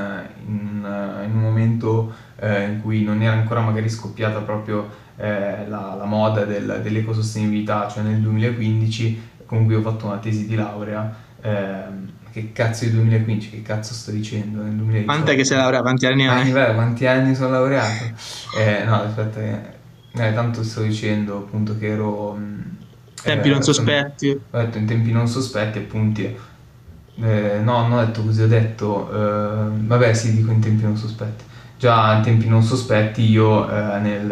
in- 0.46 1.22
in 1.24 1.30
un 1.34 1.40
momento 1.40 2.12
eh, 2.40 2.64
in 2.64 2.80
cui 2.82 3.02
non 3.02 3.22
era 3.22 3.32
ancora 3.34 3.60
magari 3.60 3.88
scoppiata 3.88 4.40
proprio 4.40 4.88
eh, 5.16 5.66
la, 5.68 5.94
la 5.96 6.04
moda 6.04 6.44
del- 6.44 6.80
dell'ecosostenibilità, 6.82 7.88
cioè 7.88 8.02
nel 8.02 8.20
2015, 8.20 9.20
con 9.46 9.64
cui 9.64 9.74
ho 9.76 9.80
fatto 9.82 10.06
una 10.06 10.18
tesi 10.18 10.46
di 10.46 10.54
laurea, 10.56 11.14
ehm, 11.40 12.08
che 12.32 12.52
cazzo 12.52 12.84
di 12.84 12.92
2015, 12.92 13.50
che 13.50 13.62
cazzo 13.62 13.94
sto 13.94 14.10
dicendo? 14.10 14.62
Nel 14.62 14.74
2018. 14.74 15.04
Quant'è 15.04 15.36
che 15.36 15.44
sei 15.44 15.56
laureato? 15.58 15.84
Quanti 15.84 16.06
anni 16.06 16.26
Ah, 16.26 16.40
hai? 16.40 16.50
beh, 16.52 16.74
quanti 16.74 17.06
anni 17.06 17.34
sono 17.34 17.50
laureato? 17.50 18.14
Eh, 18.50 18.84
no, 18.84 19.02
aspetta, 19.02 19.40
eh, 19.40 20.32
tanto 20.34 20.62
sto 20.62 20.82
dicendo 20.82 21.38
appunto 21.38 21.76
che 21.78 21.88
ero... 21.88 22.32
mh, 22.34 22.78
Tempi 23.24 23.48
eh, 23.48 23.50
non 23.50 23.62
sono- 23.62 23.62
sospetti. 23.62 24.28
ho 24.50 24.58
detto 24.58 24.78
in 24.78 24.86
tempi 24.86 25.12
non 25.12 25.28
sospetti, 25.28 25.78
appunti. 25.78 26.24
eh, 27.16 27.58
no, 27.62 27.82
non 27.88 27.92
ho 27.98 28.04
detto 28.04 28.22
così, 28.24 28.42
ho 28.42 28.48
detto, 28.48 29.10
eh, 29.12 29.70
vabbè, 29.86 30.12
sì, 30.14 30.34
dico 30.34 30.50
in 30.52 30.60
tempi 30.60 30.82
non 30.82 30.96
sospetti. 30.96 31.44
Già 31.78 32.16
in 32.16 32.22
tempi 32.22 32.48
non 32.48 32.62
sospetti 32.62 33.22
io 33.28 33.68
eh, 33.70 33.98
nel, 34.00 34.24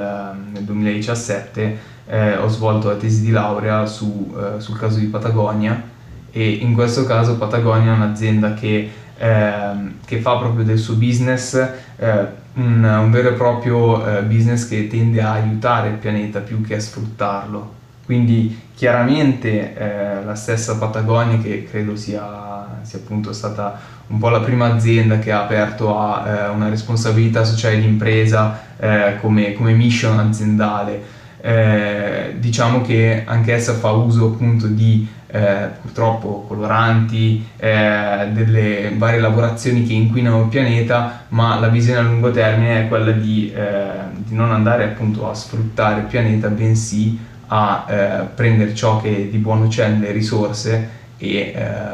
nel 0.53 0.63
2017 0.65 1.79
eh, 2.07 2.37
ho 2.37 2.49
svolto 2.49 2.89
la 2.89 2.97
tesi 2.97 3.23
di 3.23 3.31
laurea 3.31 3.87
su, 3.87 4.35
sul 4.59 4.79
caso 4.79 4.99
di 4.99 5.07
Patagonia 5.07 5.83
e 6.33 6.51
in 6.51 6.75
questo 6.75 7.05
caso 7.05 7.37
Patagonia 7.37 7.93
è 7.93 7.95
un'azienda 7.95 8.55
che, 8.55 8.91
ehm, 9.19 9.95
che 10.05 10.19
fa 10.19 10.37
proprio 10.39 10.65
del 10.65 10.79
suo 10.79 10.95
business 10.95 11.55
eh, 11.97 12.39
un, 12.55 12.83
un 12.83 13.11
vero 13.11 13.31
e 13.31 13.33
proprio 13.33 14.05
eh, 14.05 14.23
business 14.23 14.69
che 14.69 14.87
tende 14.89 15.21
a 15.23 15.33
aiutare 15.33 15.89
il 15.89 15.95
pianeta 15.97 16.41
più 16.41 16.61
che 16.63 16.77
a 16.77 16.81
sfruttarlo. 16.81 17.79
Quindi 18.05 18.59
chiaramente 18.75 19.77
eh, 19.77 20.25
la 20.25 20.35
stessa 20.35 20.77
Patagonia, 20.77 21.39
che 21.39 21.65
credo 21.71 21.95
sia, 21.95 22.81
sia 22.83 22.99
appunto 22.99 23.33
stata 23.33 23.79
un 24.09 24.19
po' 24.19 24.31
la 24.31 24.41
prima 24.41 24.67
azienda 24.73 25.21
che 25.21 25.31
ha 25.31 25.45
aperto 25.45 25.97
a 25.97 26.27
eh, 26.27 26.49
una 26.49 26.69
responsabilità 26.69 27.45
sociale 27.45 27.79
di 27.79 27.87
impresa 27.87 28.61
eh, 28.79 29.17
come, 29.21 29.53
come 29.53 29.75
mission 29.75 30.19
aziendale, 30.19 31.03
eh, 31.41 32.35
diciamo 32.39 32.83
che 32.83 33.23
anche 33.25 33.53
essa 33.53 33.75
fa 33.75 33.93
uso 33.93 34.27
appunto 34.27 34.67
di 34.67 35.07
eh, 35.33 35.69
purtroppo 35.81 36.45
coloranti, 36.47 37.47
eh, 37.57 38.29
delle 38.33 38.93
varie 38.97 39.21
lavorazioni 39.21 39.85
che 39.87 39.93
inquinano 39.93 40.43
il 40.43 40.49
pianeta, 40.49 41.27
ma 41.29 41.59
la 41.59 41.69
visione 41.69 42.01
a 42.01 42.03
lungo 42.03 42.31
termine 42.31 42.85
è 42.85 42.89
quella 42.89 43.13
di, 43.13 43.53
eh, 43.53 43.89
di 44.15 44.35
non 44.35 44.53
andare 44.53 44.85
appunto 44.85 45.29
a 45.29 45.35
sfruttare 45.35 46.01
il 46.01 46.07
pianeta, 46.07 46.49
bensì 46.49 47.19
a 47.47 47.87
eh, 47.89 48.25
prendere 48.35 48.75
ciò 48.75 49.01
che 49.01 49.29
di 49.31 49.39
buono 49.39 49.69
c'è 49.69 49.89
nelle 49.89 50.13
risorse 50.13 50.99
e, 51.19 51.53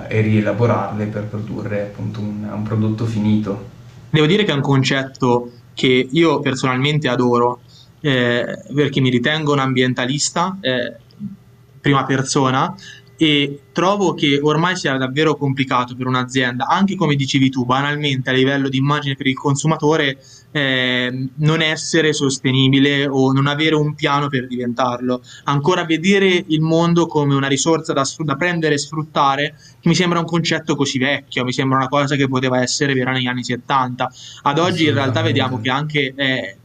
e 0.08 0.20
rielaborarle 0.20 1.06
per 1.06 1.24
produrre 1.24 1.82
appunto 1.82 2.20
un, 2.20 2.48
un 2.52 2.62
prodotto 2.62 3.06
finito. 3.06 3.74
Devo 4.10 4.26
dire 4.26 4.44
che 4.44 4.52
è 4.52 4.54
un 4.54 4.60
concetto 4.60 5.50
che 5.74 6.08
io 6.10 6.40
personalmente 6.40 7.08
adoro, 7.08 7.60
eh, 8.00 8.62
perché 8.74 9.00
mi 9.00 9.10
ritengo 9.10 9.52
un 9.52 9.58
ambientalista, 9.58 10.56
eh, 10.60 10.94
prima 11.80 12.04
persona, 12.04 12.74
e 13.16 13.60
trovo 13.72 14.14
che 14.14 14.38
ormai 14.42 14.76
sia 14.76 14.96
davvero 14.96 15.36
complicato 15.36 15.94
per 15.94 16.06
un'azienda, 16.06 16.66
anche 16.66 16.96
come 16.96 17.14
dicevi 17.14 17.50
tu, 17.50 17.64
banalmente 17.64 18.30
a 18.30 18.32
livello 18.32 18.68
di 18.68 18.76
immagine 18.76 19.14
per 19.14 19.26
il 19.26 19.36
consumatore, 19.36 20.18
eh, 20.52 21.28
non 21.36 21.62
essere 21.62 22.12
sostenibile 22.12 23.06
o 23.06 23.32
non 23.32 23.46
avere 23.46 23.74
un 23.74 23.94
piano 23.94 24.28
per 24.28 24.46
diventarlo. 24.46 25.22
Ancora 25.44 25.84
vedere 25.84 26.44
il 26.46 26.60
mondo 26.60 27.06
come 27.06 27.34
una 27.34 27.48
risorsa 27.48 27.92
da, 27.92 28.04
da 28.18 28.36
prendere 28.36 28.74
e 28.74 28.78
sfruttare, 28.78 29.56
mi 29.82 29.94
sembra 29.94 30.18
un 30.18 30.26
concetto 30.26 30.76
così 30.76 30.98
vecchio, 30.98 31.44
mi 31.44 31.52
sembra 31.52 31.78
una 31.78 31.88
cosa 31.88 32.16
che 32.16 32.28
poteva 32.28 32.60
essere 32.60 32.94
vera 32.94 33.12
negli 33.12 33.26
anni 33.26 33.44
70. 33.44 34.12
Ad 34.42 34.58
oggi 34.58 34.86
in 34.86 34.94
realtà 34.94 35.22
vediamo 35.22 35.60
che 35.60 35.70
anche... 35.70 36.14
Eh, 36.14 36.56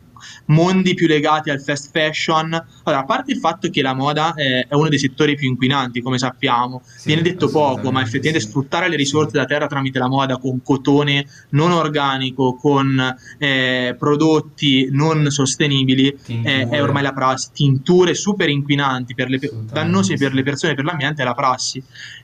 mondi 0.45 0.93
più 0.93 1.07
legati 1.07 1.49
al 1.49 1.61
fast 1.61 1.89
fashion. 1.91 2.53
Allora, 2.83 3.01
a 3.01 3.05
parte 3.05 3.31
il 3.31 3.39
fatto 3.39 3.69
che 3.69 3.81
la 3.81 3.93
moda 3.93 4.33
è, 4.33 4.67
è 4.67 4.73
uno 4.73 4.89
dei 4.89 4.99
settori 4.99 5.35
più 5.35 5.47
inquinanti, 5.47 6.01
come 6.01 6.17
sappiamo, 6.17 6.81
sì, 6.83 7.07
viene 7.07 7.21
detto 7.21 7.49
poco, 7.49 7.91
ma 7.91 8.01
effettivamente 8.01 8.39
sì. 8.39 8.47
sfruttare 8.47 8.89
le 8.89 8.95
risorse 8.95 9.31
della 9.31 9.45
terra 9.45 9.67
tramite 9.67 9.99
la 9.99 10.07
moda 10.07 10.37
con 10.37 10.61
cotone 10.63 11.25
non 11.49 11.71
organico, 11.71 12.55
con 12.55 13.15
eh, 13.37 13.95
prodotti 13.97 14.89
non 14.91 15.29
sostenibili, 15.29 16.15
è, 16.43 16.67
è, 16.69 16.81
ormai 16.81 17.03
la 17.03 17.13
prassi. 17.13 17.49
Tinture 17.53 18.13
super 18.13 18.49
inquinanti, 18.49 19.13
per 19.13 19.29
le, 19.29 19.39
dannose 19.71 20.15
per 20.17 20.33
le 20.33 20.43
persone 20.43 20.73
e 20.73 20.75
per 20.75 20.85
l'ambiente, 20.85 21.21
è 21.21 21.25
la 21.25 21.33
prassi. 21.33 21.83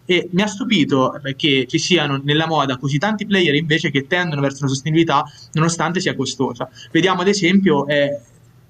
E 0.10 0.30
mi 0.32 0.42
ha 0.42 0.48
stupito 0.48 1.20
che 1.36 1.66
ci 1.68 1.78
siano 1.78 2.22
nella 2.24 2.48
moda 2.48 2.78
così 2.78 2.98
tanti 2.98 3.26
player 3.26 3.54
invece 3.56 3.92
che 3.92 4.08
tendono 4.08 4.40
verso 4.40 4.64
la 4.64 4.70
sostenibilità 4.70 5.26
nonostante 5.52 6.00
sia 6.00 6.16
costosa. 6.16 6.70
Vediamo 6.92 7.22
ad 7.22 7.28
esempio 7.28 7.86
eh, 7.88 8.18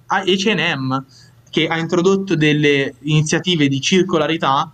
H&M 0.08 1.06
che 1.51 1.67
ha 1.67 1.77
introdotto 1.77 2.36
delle 2.36 2.96
iniziative 3.01 3.67
di 3.67 3.79
circolarità 3.79 4.72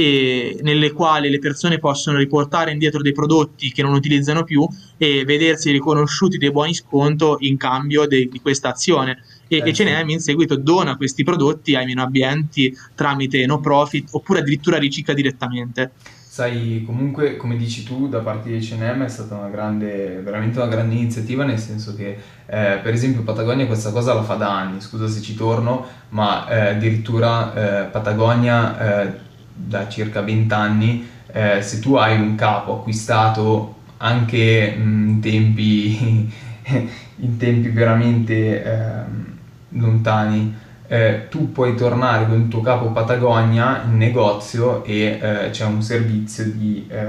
nelle 0.00 0.92
quali 0.92 1.28
le 1.28 1.40
persone 1.40 1.78
possono 1.78 2.18
riportare 2.18 2.70
indietro 2.70 3.02
dei 3.02 3.12
prodotti 3.12 3.72
che 3.72 3.82
non 3.82 3.94
utilizzano 3.94 4.44
più 4.44 4.66
e 4.96 5.24
vedersi 5.24 5.72
riconosciuti 5.72 6.38
dei 6.38 6.52
buoni 6.52 6.72
sconto 6.72 7.36
in 7.40 7.56
cambio 7.56 8.06
de- 8.06 8.28
di 8.30 8.40
questa 8.40 8.68
azione 8.68 9.24
e 9.48 9.62
eh, 9.64 9.70
H&M 9.70 10.08
in 10.10 10.20
seguito 10.20 10.56
dona 10.56 10.96
questi 10.96 11.24
prodotti 11.24 11.74
ai 11.74 11.86
meno 11.86 12.02
abbienti 12.02 12.76
tramite 12.94 13.44
no 13.46 13.60
profit 13.60 14.08
oppure 14.12 14.40
addirittura 14.40 14.78
ricicla 14.78 15.14
direttamente. 15.14 15.90
Sai, 16.38 16.84
comunque, 16.86 17.36
come 17.36 17.56
dici 17.56 17.82
tu, 17.82 18.08
da 18.08 18.20
parte 18.20 18.50
di 18.50 18.64
H&M 18.64 19.02
è 19.02 19.08
stata 19.08 19.34
una 19.34 19.48
grande, 19.48 20.20
veramente 20.22 20.60
una 20.60 20.68
grande 20.68 20.94
iniziativa, 20.94 21.42
nel 21.42 21.58
senso 21.58 21.96
che, 21.96 22.16
eh, 22.46 22.78
per 22.80 22.92
esempio, 22.92 23.22
Patagonia 23.22 23.66
questa 23.66 23.90
cosa 23.90 24.14
la 24.14 24.22
fa 24.22 24.34
da 24.34 24.56
anni, 24.56 24.80
scusa 24.80 25.08
se 25.08 25.20
ci 25.20 25.34
torno, 25.34 25.84
ma 26.10 26.48
eh, 26.48 26.68
addirittura 26.76 27.86
eh, 27.86 27.86
Patagonia 27.86 29.02
eh, 29.02 29.12
da 29.52 29.88
circa 29.88 30.20
20 30.20 30.54
anni, 30.54 31.08
eh, 31.32 31.60
se 31.60 31.80
tu 31.80 31.94
hai 31.94 32.20
un 32.20 32.36
capo 32.36 32.74
acquistato 32.74 33.74
anche 33.96 34.76
mm, 34.78 35.08
in 35.08 35.20
tempi, 35.20 36.32
in 37.16 37.36
tempi 37.36 37.68
veramente 37.70 38.62
ehm, 38.62 39.37
lontani, 39.70 40.54
eh, 40.90 41.26
tu 41.28 41.52
puoi 41.52 41.74
tornare 41.76 42.26
con 42.26 42.40
il 42.40 42.48
tuo 42.48 42.62
capo 42.62 42.86
Patagonia 42.86 43.82
in 43.84 43.98
negozio 43.98 44.82
e 44.84 45.18
eh, 45.20 45.50
c'è 45.50 45.66
un 45.66 45.82
servizio 45.82 46.44
di, 46.44 46.86
eh, 46.88 47.04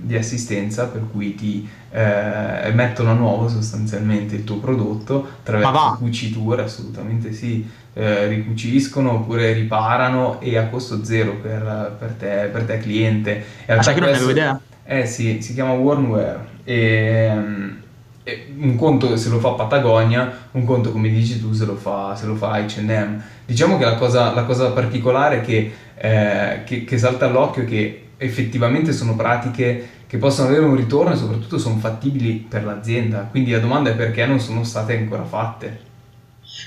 di, 0.00 0.16
assistenza 0.16 0.88
per 0.88 1.02
cui 1.08 1.36
ti 1.36 1.68
eh, 1.92 2.72
mettono 2.74 3.10
a 3.10 3.14
nuovo 3.14 3.48
sostanzialmente 3.48 4.34
il 4.34 4.42
tuo 4.42 4.56
prodotto 4.56 5.24
attraverso 5.40 5.98
cuciture, 5.98 6.62
assolutamente 6.62 7.32
sì, 7.32 7.64
eh, 7.92 8.26
ricuciscono 8.26 9.12
oppure 9.12 9.52
riparano 9.52 10.40
e 10.40 10.58
a 10.58 10.66
costo 10.66 11.04
zero 11.04 11.36
per, 11.36 11.96
per, 11.96 12.10
te, 12.18 12.48
per 12.52 12.64
te 12.64 12.78
cliente. 12.78 13.44
E 13.64 13.72
ah, 13.72 13.82
sai 13.82 13.94
che 13.94 14.00
non 14.00 14.08
ne 14.08 14.16
avevo 14.16 14.30
idea? 14.32 14.60
Eh 14.84 15.06
sì, 15.06 15.40
si 15.40 15.54
chiama 15.54 15.72
Warmware 15.74 16.44
e... 16.64 17.30
Um, 17.32 17.81
un 18.56 18.76
conto 18.76 19.16
se 19.16 19.28
lo 19.28 19.38
fa 19.38 19.50
Patagonia, 19.50 20.48
un 20.52 20.64
conto 20.64 20.92
come 20.92 21.08
dici 21.08 21.40
tu 21.40 21.52
se 21.52 21.64
lo 21.64 21.76
fa, 21.76 22.14
se 22.14 22.26
lo 22.26 22.36
fa 22.36 22.58
H&M. 22.58 23.22
Diciamo 23.44 23.78
che 23.78 23.84
la 23.84 23.96
cosa, 23.96 24.32
la 24.32 24.44
cosa 24.44 24.70
particolare 24.70 25.40
che, 25.40 25.72
eh, 25.96 26.62
che, 26.64 26.84
che 26.84 26.98
salta 26.98 27.26
all'occhio 27.26 27.62
è 27.62 27.66
che 27.66 28.06
effettivamente 28.16 28.92
sono 28.92 29.16
pratiche 29.16 29.88
che 30.06 30.18
possono 30.18 30.48
avere 30.48 30.64
un 30.64 30.76
ritorno 30.76 31.12
e 31.12 31.16
soprattutto 31.16 31.58
sono 31.58 31.78
fattibili 31.78 32.34
per 32.48 32.64
l'azienda. 32.64 33.26
Quindi 33.30 33.50
la 33.50 33.58
domanda 33.58 33.90
è 33.90 33.94
perché 33.94 34.24
non 34.26 34.38
sono 34.38 34.62
state 34.62 34.96
ancora 34.96 35.24
fatte. 35.24 35.90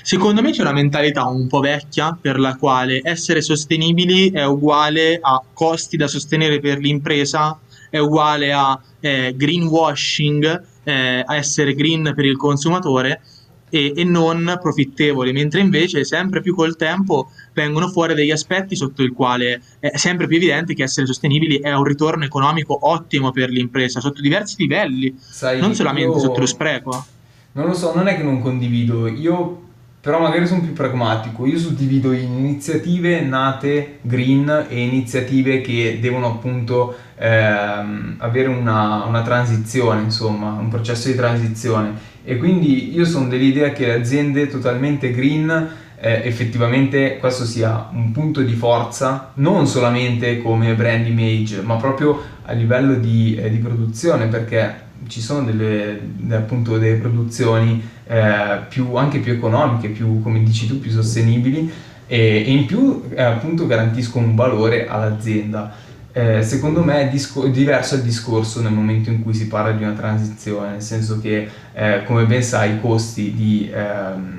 Secondo 0.02 0.42
me 0.42 0.50
c'è 0.50 0.62
una 0.62 0.72
mentalità 0.72 1.26
un 1.26 1.46
po' 1.46 1.60
vecchia 1.60 2.16
per 2.20 2.38
la 2.38 2.56
quale 2.56 3.00
essere 3.02 3.40
sostenibili 3.40 4.30
è 4.30 4.44
uguale 4.44 5.18
a 5.20 5.40
costi 5.52 5.96
da 5.96 6.08
sostenere 6.08 6.58
per 6.58 6.78
l'impresa, 6.78 7.58
è 7.88 7.98
uguale 7.98 8.52
a 8.52 8.78
eh, 9.00 9.32
greenwashing, 9.36 10.64
eh, 10.86 11.24
a 11.26 11.34
essere 11.34 11.74
green 11.74 12.12
per 12.14 12.24
il 12.24 12.36
consumatore 12.36 13.20
e, 13.68 13.92
e, 13.96 14.04
non 14.04 14.56
profittevoli, 14.62 15.32
mentre 15.32 15.60
invece 15.60 16.04
sempre 16.04 16.40
più 16.40 16.54
col 16.54 16.76
tempo 16.76 17.30
vengono 17.52 17.88
fuori 17.88 18.14
degli 18.14 18.30
aspetti 18.30 18.76
sotto 18.76 19.02
il 19.02 19.12
quale 19.12 19.60
è 19.80 19.96
sempre 19.96 20.28
più 20.28 20.36
evidente 20.36 20.74
che 20.74 20.84
essere 20.84 21.06
sostenibili 21.06 21.58
è 21.58 21.74
un 21.74 21.82
ritorno 21.82 22.24
economico 22.24 22.78
ottimo 22.88 23.32
per 23.32 23.50
l'impresa 23.50 23.98
sotto 23.98 24.20
diversi 24.20 24.54
livelli, 24.58 25.12
Sai, 25.18 25.60
non 25.60 25.74
solamente 25.74 26.14
io... 26.14 26.20
sotto 26.20 26.38
lo 26.38 26.46
spreco. 26.46 27.06
Non 27.52 27.66
lo 27.66 27.74
so, 27.74 27.92
non 27.94 28.06
è 28.06 28.16
che 28.16 28.22
non 28.22 28.40
condivido, 28.40 29.08
io 29.08 29.65
però 30.06 30.20
magari 30.20 30.46
sono 30.46 30.60
più 30.60 30.72
pragmatico. 30.72 31.46
Io 31.46 31.58
suddivido 31.58 32.12
in 32.12 32.32
iniziative 32.38 33.22
nate 33.22 33.98
green 34.02 34.66
e 34.68 34.80
iniziative 34.80 35.60
che 35.62 35.98
devono 36.00 36.26
appunto 36.28 36.96
ehm, 37.16 38.14
avere 38.18 38.46
una, 38.46 39.02
una, 39.02 39.22
transizione, 39.22 40.02
insomma, 40.02 40.50
un 40.60 40.68
processo 40.68 41.08
di 41.08 41.16
transizione. 41.16 41.94
E 42.22 42.36
quindi 42.36 42.94
io 42.94 43.04
sono 43.04 43.26
dell'idea 43.26 43.70
che 43.70 43.86
le 43.86 43.94
aziende 43.94 44.46
totalmente 44.46 45.10
green 45.10 45.70
eh, 45.98 46.20
effettivamente 46.22 47.16
questo 47.16 47.44
sia 47.44 47.88
un 47.90 48.12
punto 48.12 48.42
di 48.42 48.54
forza 48.54 49.32
non 49.34 49.66
solamente 49.66 50.40
come 50.40 50.76
brand 50.76 51.04
image, 51.08 51.62
ma 51.62 51.74
proprio 51.78 52.22
a 52.44 52.52
livello 52.52 52.94
di, 52.94 53.34
eh, 53.34 53.50
di 53.50 53.56
produzione, 53.56 54.26
perché 54.26 54.84
ci 55.08 55.20
sono 55.20 55.44
delle, 55.44 56.00
appunto, 56.30 56.78
delle 56.78 56.96
produzioni 56.96 57.94
eh, 58.06 58.60
più, 58.68 58.94
anche 58.94 59.18
più 59.18 59.32
economiche, 59.32 59.88
più, 59.88 60.22
come 60.22 60.42
dici 60.42 60.66
tu, 60.66 60.78
più 60.78 60.90
sostenibili 60.90 61.70
e, 62.06 62.44
e 62.46 62.50
in 62.50 62.66
più 62.66 63.02
eh, 63.14 63.22
appunto 63.22 63.66
garantiscono 63.66 64.26
un 64.26 64.34
valore 64.34 64.86
all'azienda. 64.86 65.72
Eh, 66.12 66.42
secondo 66.42 66.82
me 66.82 67.02
è, 67.02 67.08
disco- 67.10 67.46
diverso 67.48 67.96
il 67.96 68.02
discorso 68.02 68.62
nel 68.62 68.72
momento 68.72 69.10
in 69.10 69.22
cui 69.22 69.34
si 69.34 69.48
parla 69.48 69.72
di 69.72 69.82
una 69.82 69.92
transizione, 69.92 70.70
nel 70.70 70.82
senso 70.82 71.20
che 71.20 71.48
eh, 71.74 72.04
come 72.04 72.24
ben 72.24 72.42
sai 72.42 72.74
i 72.74 72.80
costi 72.80 73.34
di... 73.34 73.70
Ehm, 73.72 74.35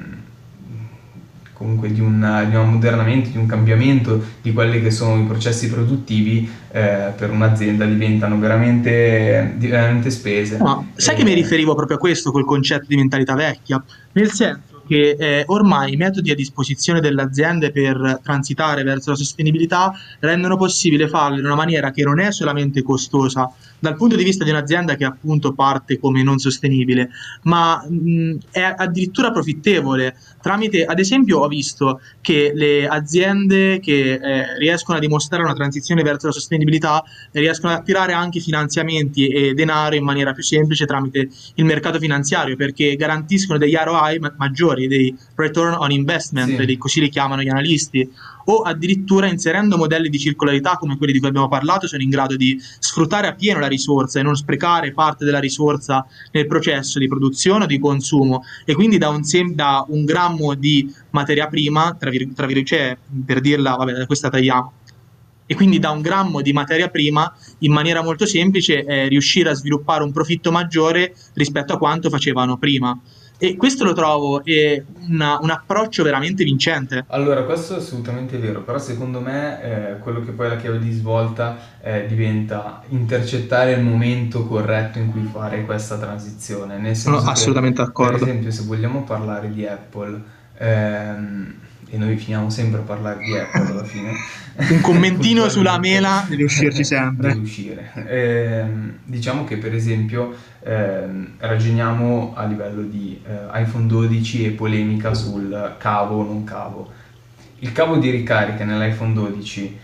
comunque 1.57 1.91
di 1.91 1.99
un, 1.99 2.45
di 2.49 2.55
un, 2.55 2.61
ammodernamento, 2.61 3.29
di 3.29 3.37
un 3.37 3.47
cambiamento 3.47 4.23
di 4.41 4.53
quelli 4.53 4.79
che 4.79 4.91
sono 4.91 5.19
i 5.19 5.25
processi 5.25 5.69
produttivi 5.69 6.47
eh, 6.71 7.11
per 7.17 7.31
un'azienda 7.31 7.83
diventano 7.85 8.37
veramente, 8.37 9.55
veramente 9.57 10.11
spese. 10.11 10.57
No, 10.59 10.91
sai 10.95 11.15
e... 11.15 11.17
che 11.17 11.23
mi 11.23 11.33
riferivo 11.33 11.73
proprio 11.73 11.97
a 11.97 11.99
questo 11.99 12.31
col 12.31 12.45
concetto 12.45 12.85
di 12.87 12.95
mentalità 12.95 13.33
vecchia? 13.33 13.83
Nel 14.11 14.31
senso 14.31 14.76
che 14.87 15.15
eh, 15.19 15.43
ormai 15.47 15.93
i 15.93 15.97
metodi 15.97 16.31
a 16.31 16.35
disposizione 16.35 16.99
delle 16.99 17.21
aziende 17.21 17.71
per 17.71 18.19
transitare 18.23 18.83
verso 18.83 19.11
la 19.11 19.15
sostenibilità 19.15 19.93
rendono 20.19 20.57
possibile 20.57 21.07
farlo 21.07 21.37
in 21.37 21.45
una 21.45 21.55
maniera 21.55 21.91
che 21.91 22.03
non 22.03 22.19
è 22.19 22.31
solamente 22.31 22.81
costosa 22.81 23.51
dal 23.79 23.95
punto 23.95 24.15
di 24.15 24.23
vista 24.23 24.43
di 24.43 24.49
un'azienda 24.49 24.95
che 24.95 25.05
appunto 25.05 25.53
parte 25.53 25.99
come 25.99 26.23
non 26.23 26.39
sostenibile, 26.39 27.09
ma 27.43 27.85
mh, 27.87 28.37
è 28.51 28.73
addirittura 28.75 29.31
profittevole. 29.31 30.15
Tramite, 30.41 30.85
ad 30.85 30.99
esempio, 30.99 31.39
ho 31.39 31.47
visto 31.47 32.01
che 32.21 32.51
le 32.55 32.87
aziende 32.87 33.79
che 33.79 34.13
eh, 34.13 34.57
riescono 34.57 34.97
a 34.97 35.01
dimostrare 35.01 35.43
una 35.43 35.53
transizione 35.53 36.03
verso 36.03 36.27
la 36.27 36.33
sostenibilità 36.33 37.03
riescono 37.31 37.73
ad 37.73 37.79
attirare 37.79 38.13
anche 38.13 38.39
finanziamenti 38.39 39.27
e 39.27 39.53
denaro 39.53 39.95
in 39.95 40.03
maniera 40.03 40.33
più 40.33 40.43
semplice 40.43 40.85
tramite 40.85 41.29
il 41.55 41.65
mercato 41.65 41.99
finanziario 41.99 42.55
perché 42.55 42.95
garantiscono 42.95 43.57
degli 43.57 43.75
ROI 43.75 44.19
ma- 44.19 44.33
maggiori 44.37 44.76
maggiori, 44.77 44.87
dei 44.87 45.17
return 45.35 45.73
on 45.73 45.91
investment, 45.91 46.63
sì. 46.63 46.77
così 46.77 47.01
li 47.01 47.09
chiamano 47.09 47.41
gli 47.41 47.49
analisti, 47.49 48.09
o 48.45 48.61
addirittura 48.61 49.27
inserendo 49.27 49.75
modelli 49.77 50.09
di 50.09 50.19
circolarità 50.19 50.77
come 50.77 50.97
quelli 50.97 51.13
di 51.13 51.19
cui 51.19 51.27
abbiamo 51.27 51.49
parlato, 51.49 51.87
sono 51.87 52.03
in 52.03 52.09
grado 52.09 52.35
di 52.37 52.61
sfruttare 52.79 53.27
appieno 53.27 53.59
la 53.59 53.67
risorsa 53.67 54.19
e 54.19 54.23
non 54.23 54.35
sprecare 54.35 54.93
parte 54.93 55.25
della 55.25 55.39
risorsa 55.39 56.05
nel 56.31 56.47
processo 56.47 56.99
di 56.99 57.07
produzione 57.07 57.65
o 57.65 57.67
di 57.67 57.79
consumo. 57.79 58.43
E 58.63 58.73
quindi 58.73 58.97
da 58.97 59.09
un, 59.09 59.23
sem- 59.23 59.53
da 59.53 59.83
un 59.89 60.05
grammo 60.05 60.53
di 60.53 60.93
materia 61.09 61.47
prima, 61.47 61.95
tra, 61.99 62.09
vir- 62.09 62.33
tra 62.33 62.45
vir- 62.45 62.65
cioè, 62.65 62.97
per 63.25 63.41
dirla, 63.41 63.75
vabbè, 63.75 64.05
questa 64.05 64.29
tagliamo 64.29 64.73
e 65.49 65.55
quindi 65.55 65.79
da 65.79 65.91
un 65.91 66.01
grammo 66.01 66.41
di 66.41 66.51
materia 66.51 66.89
prima 66.89 67.33
in 67.59 67.71
maniera 67.71 68.03
molto 68.03 68.25
semplice 68.25 68.83
eh, 68.83 69.07
riuscire 69.07 69.49
a 69.49 69.53
sviluppare 69.53 70.03
un 70.03 70.11
profitto 70.11 70.51
maggiore 70.51 71.15
rispetto 71.33 71.73
a 71.73 71.77
quanto 71.77 72.09
facevano 72.09 72.57
prima. 72.57 72.99
E 73.39 73.55
questo 73.55 73.83
lo 73.83 73.93
trovo 73.93 74.43
è 74.43 74.83
una- 75.09 75.37
un 75.39 75.51
approccio 75.51 76.01
veramente 76.03 76.43
vincente. 76.43 77.05
Allora, 77.09 77.43
questo 77.43 77.75
è 77.75 77.77
assolutamente 77.77 78.37
vero, 78.39 78.63
però 78.63 78.79
secondo 78.79 79.19
me 79.19 79.61
eh, 79.61 79.97
quello 79.99 80.23
che 80.25 80.31
poi 80.31 80.47
è 80.47 80.49
la 80.49 80.55
chiave 80.57 80.79
di 80.79 80.91
svolta 80.91 81.57
eh, 81.81 82.07
diventa 82.07 82.81
intercettare 82.89 83.73
il 83.73 83.83
momento 83.83 84.45
corretto 84.47 84.97
in 84.97 85.11
cui 85.11 85.23
fare 85.31 85.65
questa 85.65 85.97
transizione. 85.99 86.79
Nel 86.79 86.95
Sono 86.95 87.17
senso 87.17 87.25
che, 87.25 87.31
assolutamente 87.39 87.77
per 87.77 87.85
d'accordo. 87.85 88.23
esempio, 88.23 88.49
se 88.51 88.63
vogliamo 88.63 89.03
parlare 89.03 89.51
di 89.53 89.67
Apple, 89.67 90.21
ehm, 90.57 91.53
e 91.89 91.97
noi 91.97 92.17
finiamo 92.17 92.49
sempre 92.49 92.79
a 92.79 92.83
parlare 92.83 93.19
di 93.23 93.37
Apple 93.37 93.69
alla 93.69 93.83
fine, 93.83 94.11
Un 94.69 94.81
commentino 94.81 95.47
sulla 95.49 95.77
mela 95.79 96.25
deve 96.27 96.43
uscirci 96.43 96.83
sempre. 96.83 97.29
deve 97.29 97.41
uscire. 97.41 97.91
Ehm, 98.07 98.97
diciamo 99.03 99.43
che 99.43 99.57
per 99.57 99.73
esempio 99.73 100.33
ehm, 100.63 101.33
ragioniamo 101.37 102.33
a 102.35 102.45
livello 102.45 102.81
di 102.81 103.21
eh, 103.25 103.61
iPhone 103.61 103.85
12 103.87 104.45
e 104.45 104.49
polemica 104.51 105.13
sul 105.13 105.75
cavo 105.77 106.19
o 106.21 106.23
non 106.23 106.43
cavo. 106.43 106.91
Il 107.59 107.71
cavo 107.71 107.97
di 107.97 108.09
ricarica 108.09 108.63
nell'iPhone 108.65 109.13
12 109.13 109.77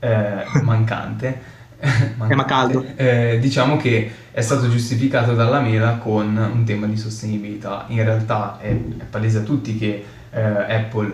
eh, 0.00 0.44
mancante, 0.62 1.58
Eh, 2.28 2.34
ma 2.34 2.44
caldo. 2.44 2.84
eh, 2.96 3.38
diciamo 3.40 3.76
che 3.78 4.10
è 4.32 4.40
stato 4.42 4.68
giustificato 4.68 5.34
dalla 5.34 5.60
mela 5.60 5.96
con 5.96 6.36
un 6.36 6.64
tema 6.64 6.86
di 6.86 6.96
sostenibilità. 6.96 7.86
In 7.88 8.04
realtà 8.04 8.58
è, 8.60 8.68
è 8.70 9.04
palese 9.08 9.38
a 9.38 9.42
tutti 9.42 9.78
che 9.78 10.04
eh, 10.30 10.40
Apple, 10.40 11.12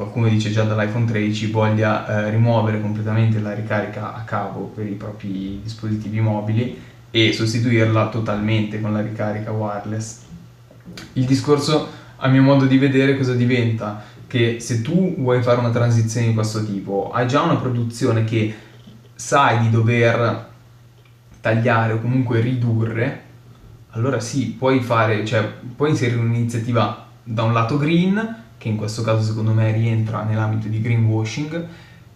qualcuno 0.00 0.28
dice 0.28 0.50
già 0.50 0.62
dall'iPhone 0.62 1.04
13, 1.04 1.50
voglia 1.50 2.06
eh, 2.06 2.30
rimuovere 2.30 2.80
completamente 2.80 3.38
la 3.38 3.52
ricarica 3.52 4.14
a 4.14 4.22
cavo 4.22 4.72
per 4.74 4.86
i 4.86 4.94
propri 4.94 5.60
dispositivi 5.62 6.20
mobili 6.20 6.80
e 7.10 7.34
sostituirla 7.34 8.08
totalmente 8.08 8.80
con 8.80 8.94
la 8.94 9.02
ricarica 9.02 9.50
wireless. 9.50 10.20
Il 11.12 11.26
discorso, 11.26 11.86
a 12.16 12.28
mio 12.28 12.40
modo 12.40 12.64
di 12.64 12.78
vedere, 12.78 13.14
cosa 13.14 13.34
diventa? 13.34 14.02
Che 14.26 14.58
se 14.58 14.80
tu 14.80 15.16
vuoi 15.18 15.42
fare 15.42 15.58
una 15.58 15.70
transizione 15.70 16.28
di 16.28 16.34
questo 16.34 16.64
tipo, 16.64 17.10
hai 17.12 17.28
già 17.28 17.42
una 17.42 17.56
produzione 17.56 18.24
che 18.24 18.54
sai 19.14 19.60
di 19.60 19.68
dover 19.68 20.48
tagliare 21.42 21.92
o 21.92 22.00
comunque 22.00 22.40
ridurre, 22.40 23.22
allora 23.90 24.18
sì, 24.18 24.54
puoi 24.58 24.80
fare, 24.80 25.26
cioè 25.26 25.46
puoi 25.76 25.90
inserire 25.90 26.18
un'iniziativa 26.18 27.06
da 27.22 27.42
un 27.42 27.52
lato 27.52 27.76
green, 27.76 28.39
che 28.60 28.68
in 28.68 28.76
questo 28.76 29.00
caso 29.00 29.22
secondo 29.22 29.52
me 29.52 29.72
rientra 29.72 30.22
nell'ambito 30.22 30.68
di 30.68 30.82
greenwashing, 30.82 31.66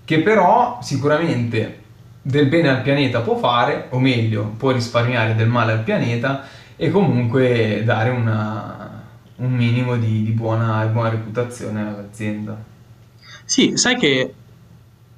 che 0.04 0.20
però 0.20 0.78
sicuramente 0.82 1.78
del 2.20 2.48
bene 2.48 2.68
al 2.68 2.82
pianeta 2.82 3.22
può 3.22 3.38
fare, 3.38 3.86
o 3.90 3.98
meglio, 3.98 4.52
può 4.58 4.70
risparmiare 4.70 5.34
del 5.34 5.48
male 5.48 5.72
al 5.72 5.82
pianeta 5.82 6.42
e 6.76 6.90
comunque 6.90 7.82
dare 7.82 8.10
una- 8.10 9.02
un 9.36 9.52
minimo 9.52 9.96
di, 9.96 10.22
di 10.22 10.32
buona, 10.32 10.84
buona 10.86 11.08
reputazione 11.08 11.80
all'azienda. 11.80 12.62
Sì, 13.46 13.78
sai 13.78 13.96
che 13.96 14.34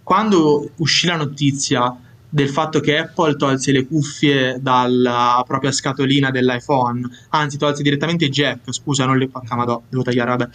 quando 0.05 0.71
uscì 0.77 1.09
la 1.09 1.17
notizia 1.17 1.93
del 2.37 2.51
fatto 2.51 2.81
che 2.81 2.99
Apple 2.99 3.35
tolse 3.37 3.73
le 3.73 3.87
cuffie 3.87 4.59
dalla 4.61 5.43
propria 5.47 5.73
scatolina 5.73 6.31
dell'iPhone, 6.31 7.01
anzi 7.31 7.57
tolse 7.57 7.83
direttamente 7.83 8.29
jack, 8.29 8.75
scusa, 8.75 9.07
non 9.07 9.17
le... 9.17 9.31
Ah, 9.33 9.57
madò, 9.57 9.81
devo 9.89 10.03
tagliare, 10.03 10.37
vabbè. 10.37 10.49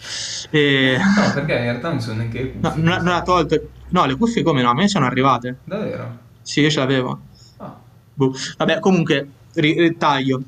E- 0.50 0.96
No, 0.96 1.32
perché 1.34 1.52
in 1.54 1.62
realtà 1.62 1.88
non 1.88 2.00
sono 2.00 2.18
neanche 2.18 2.40
le 2.40 2.52
No, 2.60 2.72
non, 2.76 3.02
non 3.02 3.08
ha 3.14 3.22
tolto... 3.22 3.60
No, 3.88 4.04
le 4.06 4.14
cuffie 4.16 4.44
come 4.44 4.62
no? 4.62 4.70
A 4.70 4.74
me 4.74 4.86
sono 4.86 5.06
arrivate. 5.06 5.58
Davvero? 5.64 6.18
Sì, 6.40 6.60
io 6.60 6.70
ce 6.70 6.78
l'avevo. 6.78 7.20
Ah. 7.56 7.76
Boh. 8.14 8.32
Vabbè, 8.58 8.78
comunque, 8.78 9.28
ri- 9.54 9.74
eh, 9.74 9.96
taglio. 9.96 10.40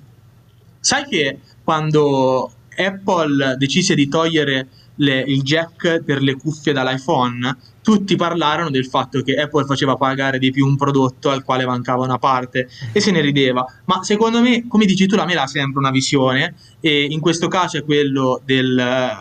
Sai 0.79 1.05
che 1.05 1.41
quando 1.65 2.53
Apple 2.77 3.57
decise 3.59 3.97
di 3.97 4.07
togliere 4.07 4.69
le- 4.97 5.25
il 5.27 5.43
jack 5.43 6.03
per 6.03 6.23
le 6.23 6.37
cuffie 6.37 6.73
dall'iPhone, 6.73 7.57
tutti 7.83 8.17
parlarono 8.17 8.71
del 8.71 8.87
fatto 8.87 9.23
che 9.23 9.35
Apple 9.35 9.65
faceva 9.65 9.97
pagare 9.97 10.39
di 10.39 10.51
più 10.51 10.67
un 10.67 10.77
prodotto 10.77 11.31
al 11.31 11.45
quale 11.45 11.67
mancava 11.67 12.05
una 12.05 12.19
parte 12.19 12.69
e 12.93 13.01
se 13.01 13.11
ne 13.11 13.21
rideva. 13.21 13.65
Ma 13.85 14.03
secondo 14.03 14.41
me, 14.41 14.67
come 14.67 14.87
dici 14.87 15.07
tu, 15.07 15.17
la 15.17 15.27
mela 15.27 15.43
ha 15.43 15.47
sempre 15.47 15.81
una 15.81 15.91
visione 15.91 16.55
e 16.81 17.05
in 17.05 17.21
questo 17.21 17.49
caso 17.49 17.77
è 17.77 17.85
quello 17.85 18.41
del, 18.45 19.21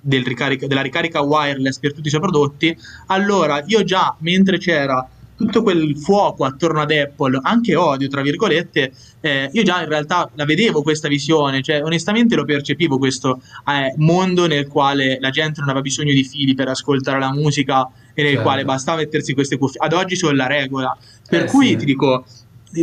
del 0.00 0.24
ricarica- 0.24 0.66
della 0.66 0.80
ricarica 0.82 1.20
wireless 1.20 1.78
per 1.78 1.92
tutti 1.92 2.06
i 2.06 2.10
suoi 2.10 2.22
prodotti. 2.22 2.76
Allora, 3.06 3.62
io 3.66 3.84
già 3.84 4.16
mentre 4.20 4.58
c'era 4.58 5.06
tutto 5.38 5.62
quel 5.62 5.96
fuoco 5.96 6.44
attorno 6.44 6.80
ad 6.80 6.90
Apple, 6.90 7.38
anche 7.42 7.76
odio, 7.76 8.08
tra 8.08 8.22
virgolette, 8.22 8.92
eh, 9.20 9.48
io 9.52 9.62
già 9.62 9.80
in 9.80 9.88
realtà 9.88 10.28
la 10.34 10.44
vedevo 10.44 10.82
questa 10.82 11.06
visione, 11.06 11.62
cioè 11.62 11.80
onestamente 11.82 12.34
lo 12.34 12.44
percepivo 12.44 12.98
questo 12.98 13.40
eh, 13.66 13.94
mondo 13.98 14.46
nel 14.48 14.66
quale 14.66 15.18
la 15.20 15.30
gente 15.30 15.60
non 15.60 15.68
aveva 15.68 15.82
bisogno 15.82 16.12
di 16.12 16.24
fili 16.24 16.54
per 16.54 16.68
ascoltare 16.68 17.20
la 17.20 17.32
musica 17.32 17.88
e 18.14 18.22
nel 18.22 18.32
Certo. 18.32 18.42
quale 18.42 18.64
bastava 18.64 18.98
mettersi 18.98 19.32
queste 19.32 19.56
cuffie. 19.58 19.80
Ad 19.80 19.92
oggi 19.92 20.16
sono 20.16 20.32
la 20.34 20.48
regola. 20.48 20.96
Per 21.28 21.44
Eh, 21.44 21.46
cui 21.46 21.68
sì. 21.68 21.76
ti 21.76 21.84
dico, 21.84 22.26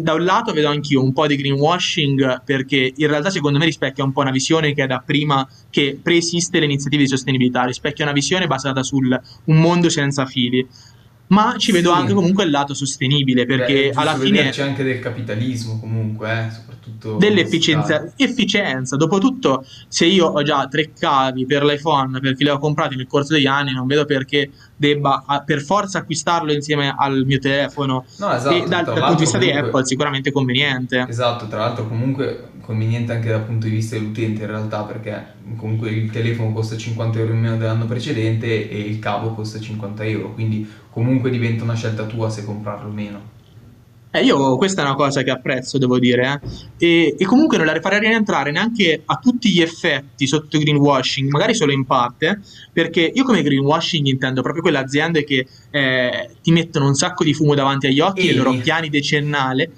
da 0.02 0.14
un 0.14 0.24
lato 0.24 0.54
vedo 0.54 0.70
anch'io 0.70 1.04
un 1.04 1.12
po' 1.12 1.28
di 1.28 1.36
greenwashing 1.36 2.42
perché 2.44 2.94
in 2.96 3.08
realtà 3.08 3.30
secondo 3.30 3.60
me 3.60 3.66
rispecchia 3.66 4.04
un 4.06 4.14
po' 4.14 4.22
una 4.22 4.32
visione 4.32 4.74
che 4.74 4.84
è 4.84 4.88
da 4.88 5.04
prima 5.06 5.46
che 5.70 6.00
preesiste 6.02 6.60
le 6.60 6.66
iniziative 6.66 7.04
di 7.04 7.10
sostenibilità, 7.10 7.66
rispecchia 7.66 8.06
una 8.06 8.14
visione 8.14 8.48
basata 8.48 8.82
sul 8.82 9.20
un 9.46 9.58
mondo 9.58 9.90
senza 9.90 10.26
fili. 10.26 10.66
Ma 11.28 11.56
ci 11.58 11.72
vedo 11.72 11.92
Sì. 11.92 12.00
anche 12.00 12.14
comunque 12.14 12.44
il 12.44 12.52
lato 12.52 12.74
sostenibile 12.76 13.46
Beh, 13.46 13.56
perché 13.56 13.84
giusto 13.86 14.00
alla 14.00 14.16
fine 14.16 14.50
c'è 14.50 14.62
anche 14.64 14.84
del 14.84 15.00
capitalismo 15.00 15.80
comunque, 15.80 16.30
eh, 16.32 16.52
soprattutto 16.52 17.18
dell'efficienza, 17.18 18.14
efficienza. 18.16 18.96
Dopotutto, 18.96 19.66
se 19.88 20.06
io 20.06 20.28
ho 20.28 20.44
già 20.44 20.68
tre 20.68 20.92
cavi 20.94 21.46
per 21.48 21.64
l'iPhone 21.64 22.20
perché 22.20 22.44
li 22.44 22.50
ho 22.50 22.60
comprati 22.60 22.96
nel 22.96 23.08
corso 23.08 23.34
degli 23.34 23.48
anni, 23.48 23.74
non 23.74 23.88
vedo 23.88 24.06
perché 24.06 24.52
debba 24.76 25.24
per 25.46 25.62
forza 25.62 26.00
acquistarlo 26.00 26.54
insieme 26.54 26.94
al 26.96 27.24
mio 27.26 27.40
telefono. 27.40 28.06
No, 28.18 28.32
esatto, 28.34 28.56
e 28.56 28.68
dal, 28.68 28.84
punto 28.86 28.92
di 28.92 28.96
vista 28.96 29.00
l'altro 29.00 29.18
di 29.40 29.46
comunque- 29.48 29.60
Apple, 29.70 29.86
sicuramente 29.86 30.32
conveniente. 30.32 31.06
Esatto, 31.10 31.48
tra 31.48 31.58
l'altro 31.60 31.88
comunque 31.88 32.50
conveniente 32.66 33.14
anche 33.14 33.30
dal 33.30 33.44
punto 33.44 33.68
di 33.68 33.74
vista 33.74 33.96
dell'utente 33.96 34.42
in 34.42 34.48
realtà 34.48 34.82
perché 34.84 35.34
comunque 35.56 35.92
il 35.92 36.10
telefono 36.10 36.52
costa 36.52 36.76
50 36.76 37.20
euro 37.20 37.34
in 37.34 37.40
meno 37.40 37.58
dell'anno 37.58 37.86
precedente 37.86 38.70
e 38.70 38.80
il 38.80 39.00
cavo 39.00 39.34
costa 39.34 39.60
50 39.60 40.04
euro, 40.04 40.34
quindi 40.34 40.68
comunque 40.90 41.30
diventa 41.30 41.64
una 41.64 41.76
scelta 41.76 42.06
tua 42.06 42.30
se 42.30 42.44
comprarlo 42.44 42.90
o 42.90 42.92
meno. 42.92 43.34
Eh, 44.16 44.24
io 44.24 44.56
questa 44.56 44.82
è 44.82 44.86
una 44.86 44.96
cosa 44.96 45.24
che 45.24 45.30
apprezzo, 45.30 45.78
devo 45.78 46.00
dire, 46.00 46.42
eh. 46.42 46.86
E, 46.86 47.16
e 47.18 47.26
comunque 47.26 47.58
non 47.58 47.66
la 47.66 47.78
farei 47.82 48.00
rientrare 48.00 48.50
neanche 48.50 49.02
a 49.06 49.16
tutti 49.16 49.52
gli 49.52 49.62
effetti 49.62 50.26
sotto 50.26 50.58
greenwashing, 50.58 51.30
magari 51.30 51.54
solo 51.54 51.74
in 51.74 51.86
parte, 51.86 52.40
perché 52.72 53.12
io 53.14 53.26
come 53.26 53.42
greenwashing 53.42 54.06
intendo 54.06 54.42
proprio 54.42 54.62
quelle 54.62 54.78
aziende 54.78 55.26
che 55.26 55.46
eh, 55.70 56.30
ti 56.42 56.52
mettono 56.54 56.88
un 56.88 56.94
sacco 56.96 57.26
di 57.26 57.34
fumo 57.34 57.56
davanti 57.56 57.88
agli 57.88 58.00
occhi, 58.00 58.30
i 58.30 58.34
loro 58.36 58.54
piani 58.58 58.88
decennali, 58.90 59.70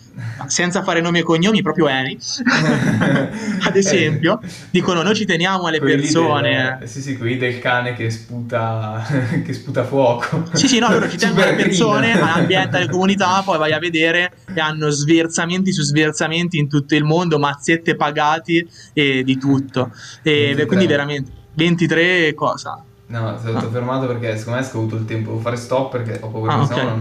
senza 0.45 0.83
fare 0.83 1.01
nomi 1.01 1.19
e 1.19 1.23
cognomi, 1.23 1.63
proprio 1.63 1.87
Eni, 1.87 2.15
ad 3.65 3.75
esempio, 3.75 4.39
dicono 4.69 5.01
noi 5.01 5.15
ci 5.15 5.25
teniamo 5.25 5.65
alle 5.65 5.79
Quelli 5.79 5.95
persone. 5.95 6.77
del- 6.79 6.87
sì, 6.89 7.01
sì, 7.01 7.17
quelli 7.17 7.37
del 7.37 7.57
cane 7.57 7.95
che 7.95 8.11
sputa, 8.11 9.03
che 9.43 9.53
sputa 9.53 9.83
fuoco. 9.83 10.47
Sì, 10.53 10.67
sì, 10.67 10.77
no, 10.77 10.89
loro 10.91 11.09
ci 11.09 11.17
tengono 11.17 11.45
alle 11.47 11.55
persone, 11.55 12.11
all'ambiente, 12.19 12.77
alle 12.77 12.89
comunità, 12.89 13.41
poi 13.43 13.57
vai 13.57 13.71
a 13.73 13.79
vedere 13.79 14.26
e 14.53 14.59
hanno 14.59 14.89
sverzamenti 14.89 15.71
su 15.71 15.81
sverzamenti 15.83 16.57
in 16.57 16.67
tutto 16.69 16.95
il 16.95 17.03
mondo, 17.03 17.39
mazzette 17.39 17.95
pagati 17.95 18.67
e 18.93 19.23
di 19.23 19.37
tutto. 19.37 19.91
E 20.23 20.31
23. 20.55 20.65
quindi 20.65 20.85
veramente 20.87 21.31
23 21.53 22.33
cosa? 22.33 22.81
No, 23.09 23.39
sono 23.41 23.57
Ah. 23.57 23.69
fermato 23.69 24.05
perché 24.05 24.37
secondo 24.37 24.59
me 24.59 24.65
è 24.65 24.69
scaduto 24.69 24.95
il 24.97 25.05
tempo, 25.05 25.29
devo 25.29 25.41
fare 25.41 25.55
stop 25.55 25.91
perché 25.91 26.19
ho 26.21 26.27
paura 26.29 26.53
Ah, 26.53 26.57
che 26.57 26.61
ok. 26.63 26.67
sennò 26.73 26.83
non 26.83 26.95